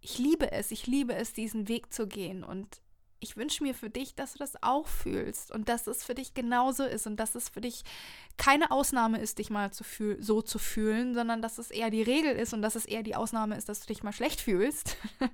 ich 0.00 0.16
liebe 0.16 0.50
es, 0.50 0.70
ich 0.70 0.86
liebe 0.86 1.14
es, 1.14 1.34
diesen 1.34 1.68
Weg 1.68 1.92
zu 1.92 2.06
gehen. 2.06 2.42
Und 2.42 2.80
ich 3.20 3.36
wünsche 3.36 3.62
mir 3.62 3.74
für 3.74 3.90
dich, 3.90 4.14
dass 4.14 4.32
du 4.32 4.38
das 4.38 4.62
auch 4.62 4.86
fühlst 4.86 5.52
und 5.52 5.68
dass 5.68 5.86
es 5.86 6.02
für 6.04 6.14
dich 6.14 6.34
genauso 6.34 6.84
ist 6.84 7.06
und 7.06 7.16
dass 7.16 7.34
es 7.34 7.48
für 7.48 7.60
dich 7.60 7.84
keine 8.36 8.70
Ausnahme 8.70 9.20
ist, 9.20 9.38
dich 9.38 9.50
mal 9.50 9.70
zu 9.72 9.84
so 10.18 10.42
zu 10.42 10.58
fühlen, 10.58 11.14
sondern 11.14 11.42
dass 11.42 11.58
es 11.58 11.70
eher 11.70 11.90
die 11.90 12.02
Regel 12.02 12.32
ist 12.32 12.54
und 12.54 12.62
dass 12.62 12.74
es 12.74 12.86
eher 12.86 13.02
die 13.02 13.16
Ausnahme 13.16 13.56
ist, 13.56 13.68
dass 13.68 13.80
du 13.80 13.86
dich 13.86 14.02
mal 14.02 14.12
schlecht 14.12 14.40
fühlst. 14.40 14.96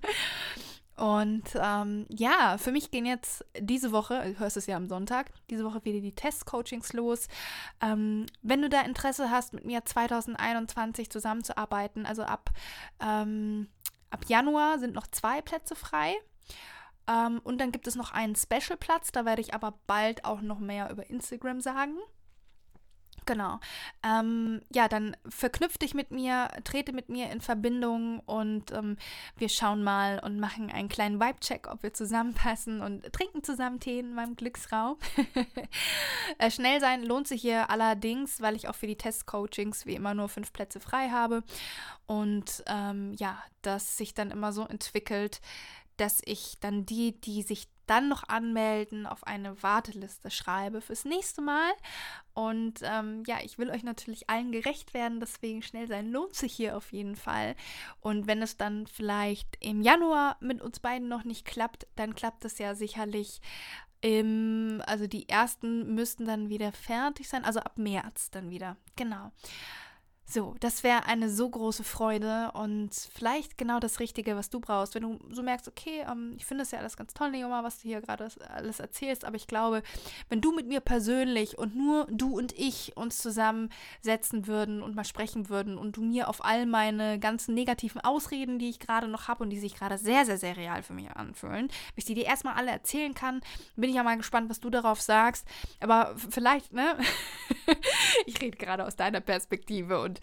Und 0.97 1.45
ähm, 1.57 2.07
ja, 2.09 2.57
für 2.57 2.73
mich 2.73 2.91
gehen 2.91 3.05
jetzt 3.05 3.45
diese 3.59 3.93
Woche, 3.93 4.33
du 4.33 4.39
hörst 4.39 4.57
es 4.57 4.67
ja 4.67 4.79
am 4.79 4.89
Sonntag, 4.89 5.31
diese 5.51 5.63
Woche 5.63 5.85
wieder 5.85 6.01
die 6.01 6.15
Testcoachings 6.15 6.95
los. 6.95 7.29
Ähm, 7.83 8.25
wenn 8.41 8.63
du 8.63 8.71
da 8.71 8.81
Interesse 8.81 9.31
hast, 9.31 9.53
mit 9.53 9.67
mir 9.67 9.85
2021 9.85 11.11
zusammenzuarbeiten, 11.11 12.07
also 12.07 12.23
ab, 12.23 12.51
ähm, 12.99 13.69
ab 14.09 14.25
Januar 14.27 14.79
sind 14.79 14.95
noch 14.95 15.07
zwei 15.07 15.43
Plätze 15.43 15.77
frei. 15.77 16.17
Ähm, 17.09 17.41
und 17.45 17.61
dann 17.61 17.73
gibt 17.73 17.87
es 17.87 17.95
noch 17.95 18.13
einen 18.13 18.37
Special-Platz, 18.37 19.13
da 19.13 19.25
werde 19.25 19.43
ich 19.43 19.55
aber 19.55 19.79
bald 19.87 20.25
auch 20.25 20.41
noch 20.41 20.59
mehr 20.59 20.91
über 20.91 21.09
Instagram 21.09 21.61
sagen. 21.61 21.97
Genau. 23.27 23.59
Ähm, 24.05 24.61
ja, 24.73 24.87
dann 24.87 25.17
verknüpf 25.29 25.79
dich 25.79 25.95
mit 25.95 26.13
mir, 26.13 26.49
trete 26.63 26.93
mit 26.93 27.09
mir 27.09 27.29
in 27.31 27.41
Verbindung 27.41 28.21
und 28.21 28.71
ähm, 28.71 28.97
wir 29.37 29.49
schauen 29.49 29.83
mal 29.83 30.21
und 30.21 30.39
machen 30.39 30.71
einen 30.71 30.89
kleinen 30.89 31.19
Vibe-Check, 31.21 31.67
ob 31.67 31.83
wir 31.83 31.93
zusammenpassen 31.93 32.83
und 32.83 33.13
trinken 33.13 33.43
zusammen 33.43 33.81
Tee 33.81 33.99
in 33.99 34.15
meinem 34.15 34.37
Glücksraum. 34.37 34.97
äh, 36.39 36.51
schnell 36.53 36.81
sein 36.81 37.03
lohnt 37.03 37.27
sich 37.27 37.41
hier 37.43 37.69
allerdings, 37.69 38.41
weil 38.41 38.55
ich 38.55 38.69
auch 38.69 38.77
für 38.77 38.87
die 38.87 38.97
Test-Coachings 38.97 39.87
wie 39.87 39.97
immer 39.97 40.15
nur 40.15 40.29
fünf 40.29 40.53
Plätze 40.53 40.79
frei 40.79 41.09
habe 41.11 41.43
und 42.07 42.63
ähm, 42.69 43.13
ja, 43.19 43.43
das 43.63 43.97
sich 43.97 44.15
dann 44.15 44.31
immer 44.31 44.53
so 44.53 44.65
entwickelt, 44.65 45.41
dass 45.97 46.21
ich 46.25 46.59
dann 46.61 46.87
die, 46.87 47.21
die 47.21 47.43
sich 47.43 47.69
dann 47.87 48.09
noch 48.09 48.29
anmelden, 48.29 49.07
auf 49.07 49.25
eine 49.25 49.63
Warteliste 49.63 50.31
schreibe 50.31 50.81
fürs 50.81 51.05
nächste 51.05 51.41
Mal. 51.41 51.71
Und 52.35 52.81
ähm, 52.83 53.23
ja, 53.27 53.39
ich 53.43 53.59
will 53.59 53.71
euch 53.71 53.83
natürlich 53.83 54.29
allen 54.29 54.53
gerecht 54.53 54.93
werden, 54.93 55.21
deswegen 55.21 55.63
schnell 55.63 55.87
sein 55.87 56.11
lohnt 56.11 56.35
sich 56.35 56.53
hier 56.53 56.77
auf 56.77 56.93
jeden 56.93 57.17
Fall. 57.17 57.55
Und 58.01 58.27
wenn 58.27 58.43
es 58.43 58.57
dann 58.57 58.87
vielleicht 58.87 59.57
im 59.61 59.83
Januar 59.83 60.37
mit 60.41 60.61
uns 60.61 60.81
beiden 60.81 61.09
noch 61.09 61.25
nicht 61.25 61.45
klappt, 61.45 61.87
dann 61.95 62.15
klappt 62.15 62.45
es 62.45 62.59
ja 62.59 62.75
sicherlich 62.75 63.41
im, 64.01 64.83
also 64.87 65.07
die 65.07 65.29
ersten 65.29 65.95
müssten 65.95 66.27
dann 66.27 66.49
wieder 66.49 66.73
fertig 66.73 67.29
sein, 67.29 67.45
also 67.45 67.61
ab 67.61 67.79
März 67.79 68.31
dann 68.31 68.51
wieder. 68.51 68.77
Genau. 68.97 69.33
So, 70.29 70.57
das 70.59 70.83
wäre 70.83 71.07
eine 71.07 71.31
so 71.31 71.49
große 71.49 71.85
Freude 71.85 72.51
und 72.55 72.91
vielleicht 72.93 73.57
genau 73.57 73.79
das 73.79 74.01
Richtige, 74.01 74.35
was 74.35 74.51
du 74.51 74.59
brauchst. 74.59 74.97
Wenn 74.97 75.05
du 75.05 75.21
so 75.31 75.41
merkst, 75.41 75.69
okay, 75.69 76.05
ähm, 76.11 76.35
ich 76.37 76.45
finde 76.45 76.65
es 76.65 76.73
ja 76.73 76.81
alles 76.81 76.97
ganz 76.97 77.15
toll, 77.15 77.31
Neoma, 77.31 77.63
was 77.63 77.81
du 77.81 77.89
hier 77.89 78.01
gerade 78.01 78.29
alles 78.49 78.81
erzählst, 78.81 79.25
aber 79.25 79.37
ich 79.37 79.47
glaube, 79.47 79.85
wenn 80.29 80.41
du 80.41 80.51
mit 80.51 80.67
mir 80.67 80.81
persönlich 80.81 81.59
und 81.59 81.77
nur 81.77 82.09
du 82.11 82.37
und 82.37 82.53
ich 82.59 82.97
uns 82.97 83.19
zusammensetzen 83.19 84.49
würden 84.49 84.83
und 84.83 84.97
mal 84.97 85.05
sprechen 85.05 85.49
würden 85.49 85.79
und 85.79 85.97
du 85.97 86.03
mir 86.03 86.29
auf 86.29 86.45
all 86.45 86.67
meine 86.67 87.21
ganzen 87.21 87.55
negativen 87.55 88.01
Ausreden, 88.01 88.59
die 88.59 88.69
ich 88.69 88.81
gerade 88.81 89.07
noch 89.07 89.29
habe 89.29 89.45
und 89.45 89.51
die 89.51 89.61
sich 89.61 89.77
gerade 89.77 89.97
sehr, 89.97 90.27
sehr, 90.27 90.39
sehr 90.39 90.57
real 90.57 90.83
für 90.83 90.93
mich 90.93 91.09
anfühlen, 91.13 91.69
bis 91.95 92.03
ich 92.03 92.07
die 92.07 92.15
dir 92.15 92.27
erstmal 92.27 92.55
alle 92.55 92.73
erzählen 92.73 93.15
kann, 93.15 93.43
bin 93.77 93.91
ich 93.91 93.97
ja 93.97 94.03
mal 94.03 94.17
gespannt, 94.17 94.51
was 94.51 94.59
du 94.59 94.71
darauf 94.71 95.01
sagst. 95.01 95.47
Aber 95.79 96.17
vielleicht, 96.31 96.73
ne? 96.73 96.99
ich 98.27 98.41
rede 98.41 98.57
gerade 98.57 98.85
aus 98.85 98.97
deiner 98.97 99.21
Perspektive 99.21 100.01
und 100.01 100.16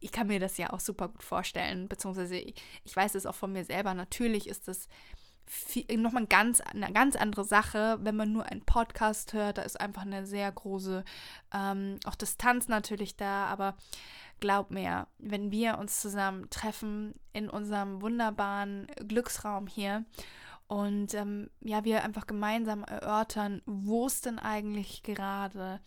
ich 0.00 0.12
kann 0.12 0.26
mir 0.26 0.40
das 0.40 0.58
ja 0.58 0.72
auch 0.72 0.80
super 0.80 1.08
gut 1.08 1.22
vorstellen, 1.22 1.88
beziehungsweise 1.88 2.36
ich, 2.36 2.54
ich 2.84 2.94
weiß 2.94 3.14
es 3.14 3.26
auch 3.26 3.34
von 3.34 3.52
mir 3.52 3.64
selber. 3.64 3.94
Natürlich 3.94 4.48
ist 4.48 4.68
das 4.68 4.88
nochmal 5.96 6.26
ganz, 6.26 6.60
eine 6.60 6.92
ganz 6.92 7.16
andere 7.16 7.44
Sache, 7.44 7.98
wenn 8.00 8.16
man 8.16 8.32
nur 8.32 8.46
einen 8.46 8.64
Podcast 8.64 9.32
hört. 9.32 9.58
Da 9.58 9.62
ist 9.62 9.80
einfach 9.80 10.02
eine 10.02 10.26
sehr 10.26 10.50
große, 10.50 11.04
ähm, 11.52 11.98
auch 12.06 12.14
Distanz 12.14 12.68
natürlich 12.68 13.16
da, 13.16 13.46
aber 13.46 13.76
glaub 14.40 14.70
mir, 14.70 15.06
wenn 15.18 15.50
wir 15.50 15.78
uns 15.78 16.00
zusammen 16.00 16.48
treffen 16.50 17.14
in 17.32 17.48
unserem 17.48 18.02
wunderbaren 18.02 18.86
Glücksraum 19.06 19.66
hier 19.66 20.04
und 20.66 21.14
ähm, 21.14 21.50
ja, 21.60 21.84
wir 21.84 22.02
einfach 22.02 22.26
gemeinsam 22.26 22.82
erörtern, 22.84 23.62
wo 23.66 24.06
es 24.06 24.20
denn 24.20 24.38
eigentlich 24.38 25.02
gerade 25.02 25.80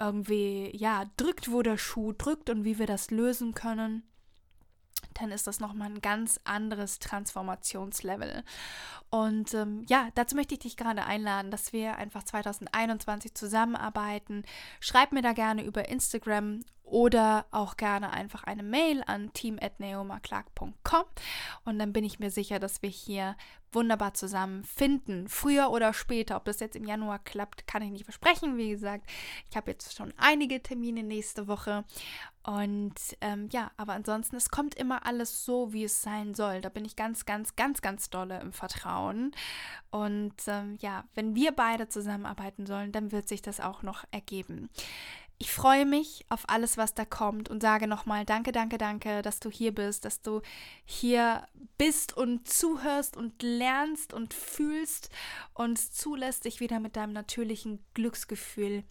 irgendwie, 0.00 0.70
ja, 0.76 1.04
drückt, 1.16 1.52
wo 1.52 1.62
der 1.62 1.78
Schuh 1.78 2.12
drückt 2.12 2.50
und 2.50 2.64
wie 2.64 2.78
wir 2.78 2.86
das 2.86 3.10
lösen 3.10 3.54
können, 3.54 4.02
dann 5.14 5.30
ist 5.30 5.46
das 5.46 5.60
nochmal 5.60 5.88
ein 5.88 6.00
ganz 6.00 6.40
anderes 6.44 6.98
Transformationslevel. 6.98 8.42
Und 9.10 9.54
ähm, 9.54 9.84
ja, 9.88 10.08
dazu 10.14 10.36
möchte 10.36 10.54
ich 10.54 10.60
dich 10.60 10.76
gerade 10.76 11.04
einladen, 11.04 11.50
dass 11.50 11.72
wir 11.72 11.96
einfach 11.96 12.22
2021 12.22 13.34
zusammenarbeiten. 13.34 14.44
Schreib 14.78 15.12
mir 15.12 15.22
da 15.22 15.32
gerne 15.32 15.64
über 15.64 15.88
Instagram 15.88 16.60
oder 16.90 17.46
auch 17.52 17.76
gerne 17.76 18.10
einfach 18.10 18.44
eine 18.44 18.62
Mail 18.62 19.02
an 19.06 19.32
team.neomaclark.com 19.32 21.04
und 21.64 21.78
dann 21.78 21.92
bin 21.92 22.04
ich 22.04 22.18
mir 22.18 22.30
sicher, 22.30 22.58
dass 22.58 22.82
wir 22.82 22.90
hier 22.90 23.36
wunderbar 23.72 24.14
zusammen 24.14 24.64
finden. 24.64 25.28
Früher 25.28 25.70
oder 25.70 25.92
später, 25.92 26.36
ob 26.36 26.44
das 26.44 26.58
jetzt 26.58 26.74
im 26.74 26.84
Januar 26.84 27.20
klappt, 27.20 27.68
kann 27.68 27.82
ich 27.82 27.90
nicht 27.90 28.04
versprechen. 28.04 28.56
Wie 28.56 28.70
gesagt, 28.70 29.08
ich 29.48 29.56
habe 29.56 29.70
jetzt 29.70 29.96
schon 29.96 30.12
einige 30.16 30.62
Termine 30.62 31.04
nächste 31.04 31.46
Woche 31.46 31.84
und 32.50 32.94
ähm, 33.20 33.48
ja, 33.52 33.70
aber 33.76 33.92
ansonsten, 33.92 34.34
es 34.34 34.50
kommt 34.50 34.74
immer 34.74 35.06
alles 35.06 35.44
so, 35.44 35.72
wie 35.72 35.84
es 35.84 36.02
sein 36.02 36.34
soll. 36.34 36.60
Da 36.60 36.68
bin 36.68 36.84
ich 36.84 36.96
ganz, 36.96 37.24
ganz, 37.24 37.54
ganz, 37.54 37.80
ganz 37.80 38.10
dolle 38.10 38.40
im 38.40 38.52
Vertrauen. 38.52 39.30
Und 39.92 40.34
ähm, 40.48 40.76
ja, 40.80 41.04
wenn 41.14 41.36
wir 41.36 41.52
beide 41.52 41.88
zusammenarbeiten 41.88 42.66
sollen, 42.66 42.90
dann 42.90 43.12
wird 43.12 43.28
sich 43.28 43.40
das 43.40 43.60
auch 43.60 43.84
noch 43.84 44.02
ergeben. 44.10 44.68
Ich 45.38 45.52
freue 45.52 45.86
mich 45.86 46.26
auf 46.28 46.48
alles, 46.48 46.76
was 46.76 46.92
da 46.92 47.04
kommt 47.04 47.48
und 47.48 47.62
sage 47.62 47.86
nochmal 47.86 48.24
danke, 48.24 48.50
danke, 48.50 48.78
danke, 48.78 49.22
dass 49.22 49.38
du 49.38 49.48
hier 49.48 49.72
bist, 49.72 50.04
dass 50.04 50.20
du 50.20 50.42
hier 50.84 51.46
bist 51.78 52.16
und 52.16 52.48
zuhörst 52.48 53.16
und 53.16 53.44
lernst 53.44 54.12
und 54.12 54.34
fühlst 54.34 55.08
und 55.54 55.78
zulässt, 55.78 56.46
dich 56.46 56.58
wieder 56.58 56.80
mit 56.80 56.96
deinem 56.96 57.12
natürlichen 57.12 57.78
Glücksgefühl 57.94 58.82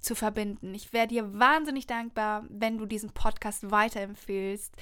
zu 0.00 0.14
verbinden. 0.14 0.74
Ich 0.74 0.92
wäre 0.92 1.06
dir 1.06 1.38
wahnsinnig 1.38 1.86
dankbar, 1.86 2.44
wenn 2.48 2.78
du 2.78 2.86
diesen 2.86 3.10
Podcast 3.10 3.70
weiterempfehlst, 3.70 4.74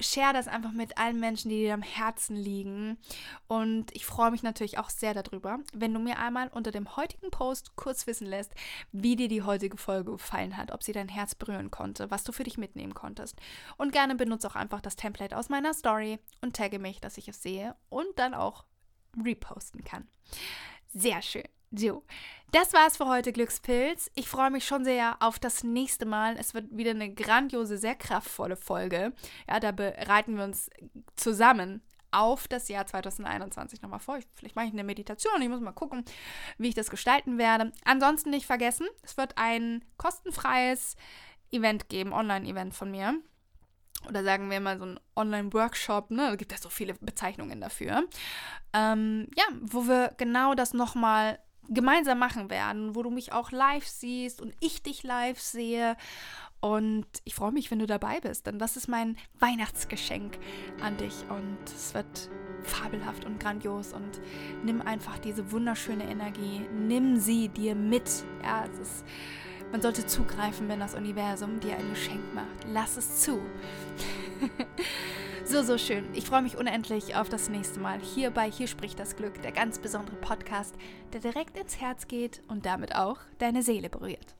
share 0.00 0.32
das 0.32 0.48
einfach 0.48 0.72
mit 0.72 0.98
allen 0.98 1.20
Menschen, 1.20 1.48
die 1.48 1.60
dir 1.60 1.74
am 1.74 1.82
Herzen 1.82 2.36
liegen. 2.36 2.98
Und 3.46 3.94
ich 3.94 4.04
freue 4.04 4.30
mich 4.30 4.42
natürlich 4.42 4.78
auch 4.78 4.90
sehr 4.90 5.14
darüber, 5.14 5.60
wenn 5.72 5.94
du 5.94 6.00
mir 6.00 6.18
einmal 6.18 6.48
unter 6.48 6.70
dem 6.70 6.96
heutigen 6.96 7.30
Post 7.30 7.76
kurz 7.76 8.06
wissen 8.06 8.26
lässt, 8.26 8.52
wie 8.92 9.16
dir 9.16 9.28
die 9.28 9.42
heutige 9.42 9.76
Folge 9.76 10.12
gefallen 10.12 10.56
hat, 10.56 10.72
ob 10.72 10.82
sie 10.82 10.92
dein 10.92 11.08
Herz 11.08 11.34
berühren 11.34 11.70
konnte, 11.70 12.10
was 12.10 12.24
du 12.24 12.32
für 12.32 12.44
dich 12.44 12.58
mitnehmen 12.58 12.94
konntest. 12.94 13.36
Und 13.76 13.92
gerne 13.92 14.14
benutze 14.14 14.48
auch 14.48 14.56
einfach 14.56 14.80
das 14.80 14.96
Template 14.96 15.36
aus 15.36 15.48
meiner 15.48 15.74
Story 15.74 16.18
und 16.40 16.56
tagge 16.56 16.78
mich, 16.78 17.00
dass 17.00 17.18
ich 17.18 17.28
es 17.28 17.42
sehe 17.42 17.76
und 17.88 18.06
dann 18.16 18.34
auch 18.34 18.64
reposten 19.22 19.84
kann. 19.84 20.08
Sehr 20.92 21.22
schön. 21.22 21.44
So, 21.76 22.04
das 22.52 22.72
war's 22.72 22.98
für 22.98 23.08
heute, 23.08 23.32
Glückspilz. 23.32 24.08
Ich 24.14 24.28
freue 24.28 24.50
mich 24.50 24.64
schon 24.64 24.84
sehr 24.84 25.16
auf 25.18 25.40
das 25.40 25.64
nächste 25.64 26.06
Mal. 26.06 26.36
Es 26.38 26.54
wird 26.54 26.66
wieder 26.70 26.92
eine 26.92 27.12
grandiose, 27.12 27.78
sehr 27.78 27.96
kraftvolle 27.96 28.54
Folge. 28.54 29.12
Ja, 29.48 29.58
da 29.58 29.72
bereiten 29.72 30.36
wir 30.36 30.44
uns 30.44 30.70
zusammen 31.16 31.82
auf 32.12 32.46
das 32.46 32.68
Jahr 32.68 32.86
2021 32.86 33.82
nochmal 33.82 33.98
vor. 33.98 34.20
Vielleicht 34.34 34.54
mache 34.54 34.66
ich 34.66 34.72
eine 34.72 34.84
Meditation. 34.84 35.42
Ich 35.42 35.48
muss 35.48 35.60
mal 35.60 35.72
gucken, 35.72 36.04
wie 36.58 36.68
ich 36.68 36.76
das 36.76 36.90
gestalten 36.90 37.38
werde. 37.38 37.72
Ansonsten 37.84 38.30
nicht 38.30 38.46
vergessen, 38.46 38.86
es 39.02 39.16
wird 39.16 39.36
ein 39.36 39.84
kostenfreies 39.96 40.94
Event 41.50 41.88
geben, 41.88 42.12
Online-Event 42.12 42.72
von 42.72 42.92
mir. 42.92 43.14
Oder 44.08 44.22
sagen 44.22 44.48
wir 44.50 44.60
mal 44.60 44.78
so 44.78 44.84
ein 44.84 45.00
Online-Workshop, 45.16 46.10
ne? 46.10 46.28
Da 46.28 46.36
gibt 46.36 46.52
es 46.52 46.62
so 46.62 46.68
viele 46.68 46.94
Bezeichnungen 46.94 47.60
dafür. 47.60 48.04
Ähm, 48.72 49.28
ja, 49.36 49.44
wo 49.60 49.88
wir 49.88 50.12
genau 50.16 50.54
das 50.54 50.72
nochmal 50.74 51.38
gemeinsam 51.68 52.18
machen 52.18 52.50
werden, 52.50 52.94
wo 52.94 53.02
du 53.02 53.10
mich 53.10 53.32
auch 53.32 53.50
live 53.50 53.86
siehst 53.86 54.40
und 54.40 54.54
ich 54.60 54.82
dich 54.82 55.02
live 55.02 55.40
sehe. 55.40 55.96
Und 56.60 57.06
ich 57.24 57.34
freue 57.34 57.52
mich, 57.52 57.70
wenn 57.70 57.78
du 57.78 57.86
dabei 57.86 58.20
bist, 58.20 58.46
denn 58.46 58.58
das 58.58 58.76
ist 58.76 58.88
mein 58.88 59.16
Weihnachtsgeschenk 59.38 60.38
an 60.80 60.96
dich 60.96 61.14
und 61.28 61.58
es 61.66 61.92
wird 61.92 62.30
fabelhaft 62.62 63.26
und 63.26 63.38
grandios 63.38 63.92
und 63.92 64.20
nimm 64.64 64.80
einfach 64.80 65.18
diese 65.18 65.52
wunderschöne 65.52 66.04
Energie, 66.04 66.62
nimm 66.72 67.18
sie 67.18 67.48
dir 67.48 67.74
mit. 67.74 68.24
Ja, 68.42 68.64
es 68.72 68.78
ist, 68.78 69.04
man 69.72 69.82
sollte 69.82 70.06
zugreifen, 70.06 70.68
wenn 70.68 70.80
das 70.80 70.94
Universum 70.94 71.60
dir 71.60 71.76
ein 71.76 71.90
Geschenk 71.90 72.34
macht. 72.34 72.66
Lass 72.72 72.96
es 72.96 73.20
zu. 73.20 73.38
So, 75.46 75.62
so 75.62 75.76
schön. 75.76 76.06
Ich 76.14 76.24
freue 76.24 76.40
mich 76.40 76.56
unendlich 76.56 77.16
auf 77.16 77.28
das 77.28 77.50
nächste 77.50 77.78
Mal 77.78 78.00
hier 78.00 78.30
bei 78.30 78.50
Hier 78.50 78.66
spricht 78.66 78.98
das 78.98 79.14
Glück, 79.14 79.42
der 79.42 79.52
ganz 79.52 79.78
besondere 79.78 80.16
Podcast, 80.16 80.74
der 81.12 81.20
direkt 81.20 81.58
ins 81.58 81.78
Herz 81.80 82.08
geht 82.08 82.42
und 82.48 82.64
damit 82.64 82.94
auch 82.94 83.18
deine 83.38 83.62
Seele 83.62 83.90
berührt. 83.90 84.34